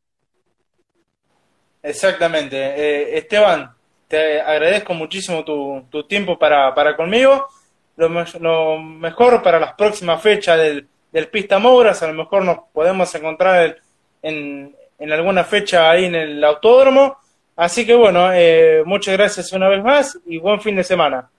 Exactamente. 1.81 2.57
Eh, 2.57 3.17
Esteban, 3.17 3.73
te 4.07 4.39
agradezco 4.39 4.93
muchísimo 4.93 5.43
tu, 5.43 5.85
tu 5.89 6.03
tiempo 6.03 6.37
para, 6.37 6.73
para 6.75 6.95
conmigo. 6.95 7.47
Lo, 7.95 8.09
lo, 8.39 8.79
mejor 8.79 9.43
para 9.43 9.59
las 9.59 9.73
próximas 9.73 10.21
fechas 10.21 10.57
del, 10.57 10.87
del 11.11 11.27
Pista 11.27 11.59
Mouras, 11.59 12.01
a 12.01 12.07
lo 12.07 12.13
mejor 12.13 12.43
nos 12.43 12.57
podemos 12.73 13.13
encontrar 13.15 13.77
en, 14.21 14.75
en 14.99 15.11
alguna 15.11 15.43
fecha 15.43 15.89
ahí 15.89 16.05
en 16.05 16.15
el 16.15 16.43
autódromo. 16.43 17.17
Así 17.55 17.85
que 17.85 17.93
bueno, 17.93 18.31
eh, 18.33 18.83
muchas 18.85 19.15
gracias 19.15 19.53
una 19.53 19.69
vez 19.69 19.83
más 19.83 20.17
y 20.25 20.39
buen 20.39 20.59
fin 20.59 20.75
de 20.75 20.83
semana. 20.83 21.29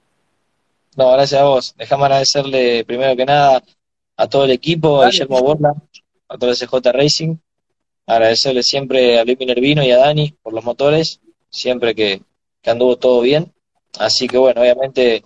No, 0.96 1.12
gracias 1.12 1.40
a 1.40 1.44
vos. 1.44 1.74
Déjame 1.76 2.04
agradecerle 2.04 2.84
primero 2.84 3.16
que 3.16 3.24
nada 3.24 3.62
a 4.16 4.28
todo 4.28 4.44
el 4.44 4.52
equipo, 4.52 5.02
a 5.02 5.10
Guillermo 5.10 5.40
Borla, 5.40 5.74
a 6.28 6.38
todo 6.38 6.50
el 6.50 6.56
CJ 6.56 6.92
Racing, 6.92 7.36
agradecerle 8.06 8.62
siempre 8.62 9.18
a 9.18 9.24
Luis 9.24 9.38
Minervino 9.38 9.82
y 9.82 9.90
a 9.90 9.98
Dani 9.98 10.34
por 10.42 10.52
los 10.52 10.62
motores, 10.62 11.20
siempre 11.50 11.94
que, 11.94 12.22
que 12.62 12.70
anduvo 12.70 12.96
todo 12.96 13.20
bien. 13.22 13.52
Así 13.98 14.28
que 14.28 14.38
bueno, 14.38 14.60
obviamente 14.60 15.24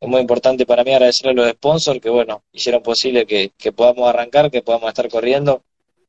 es 0.00 0.08
muy 0.08 0.20
importante 0.20 0.64
para 0.64 0.84
mí 0.84 0.92
agradecerle 0.92 1.30
a 1.32 1.46
los 1.46 1.52
sponsors 1.54 2.00
que 2.00 2.08
bueno, 2.08 2.44
hicieron 2.52 2.82
posible 2.82 3.26
que, 3.26 3.72
podamos 3.72 4.08
arrancar, 4.08 4.50
que 4.50 4.62
podamos 4.62 4.88
estar 4.88 5.08
corriendo. 5.08 5.62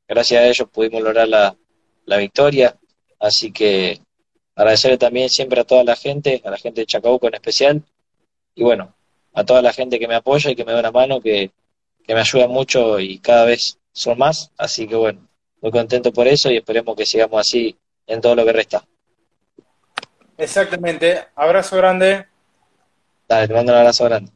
Gracias 0.08 0.42
a 0.42 0.48
ellos 0.48 0.70
pudimos 0.72 1.02
lograr 1.02 1.28
la, 1.28 1.56
la 2.06 2.18
victoria. 2.18 2.76
Así 3.20 3.52
que 3.52 4.00
agradecerle 4.56 4.98
también 4.98 5.30
siempre 5.30 5.62
a 5.62 5.64
toda 5.64 5.84
la 5.84 5.96
gente, 5.96 6.42
a 6.46 6.52
la 6.52 6.58
gente 6.58 6.82
de 6.82 6.88
Chacabuco 6.88 7.28
en 7.28 7.36
especial. 7.36 7.84
Y 8.54 8.64
bueno, 8.64 8.94
a 9.34 9.44
toda 9.44 9.62
la 9.62 9.74
gente 9.74 10.00
que 10.00 10.08
me 10.08 10.16
apoya 10.16 10.52
y 10.52 10.56
que 10.56 10.66
me 10.66 10.74
da 10.74 10.80
una 10.80 10.92
mano, 10.92 11.20
que, 11.20 11.52
que 12.06 12.14
me 12.14 12.22
ayuda 12.22 12.48
mucho 12.48 13.00
y 13.00 13.18
cada 13.20 13.46
vez 13.46 13.80
son 13.92 14.20
más. 14.20 14.52
Así 14.58 14.88
que 14.88 14.96
bueno, 14.96 15.28
muy 15.62 15.72
contento 15.72 16.14
por 16.14 16.28
eso 16.28 16.52
y 16.52 16.58
esperemos 16.58 16.96
que 16.96 17.06
sigamos 17.08 17.42
así 17.42 17.76
en 18.06 18.22
todo 18.22 18.36
lo 18.36 18.46
que 18.46 18.54
resta. 18.54 18.86
Exactamente. 20.38 21.26
Abrazo 21.36 21.76
grande. 21.78 22.29
Dale, 23.30 23.48
te 23.48 23.54
mando 23.54 23.72
un 23.72 23.78
abrazo 23.78 24.04
grande. 24.06 24.32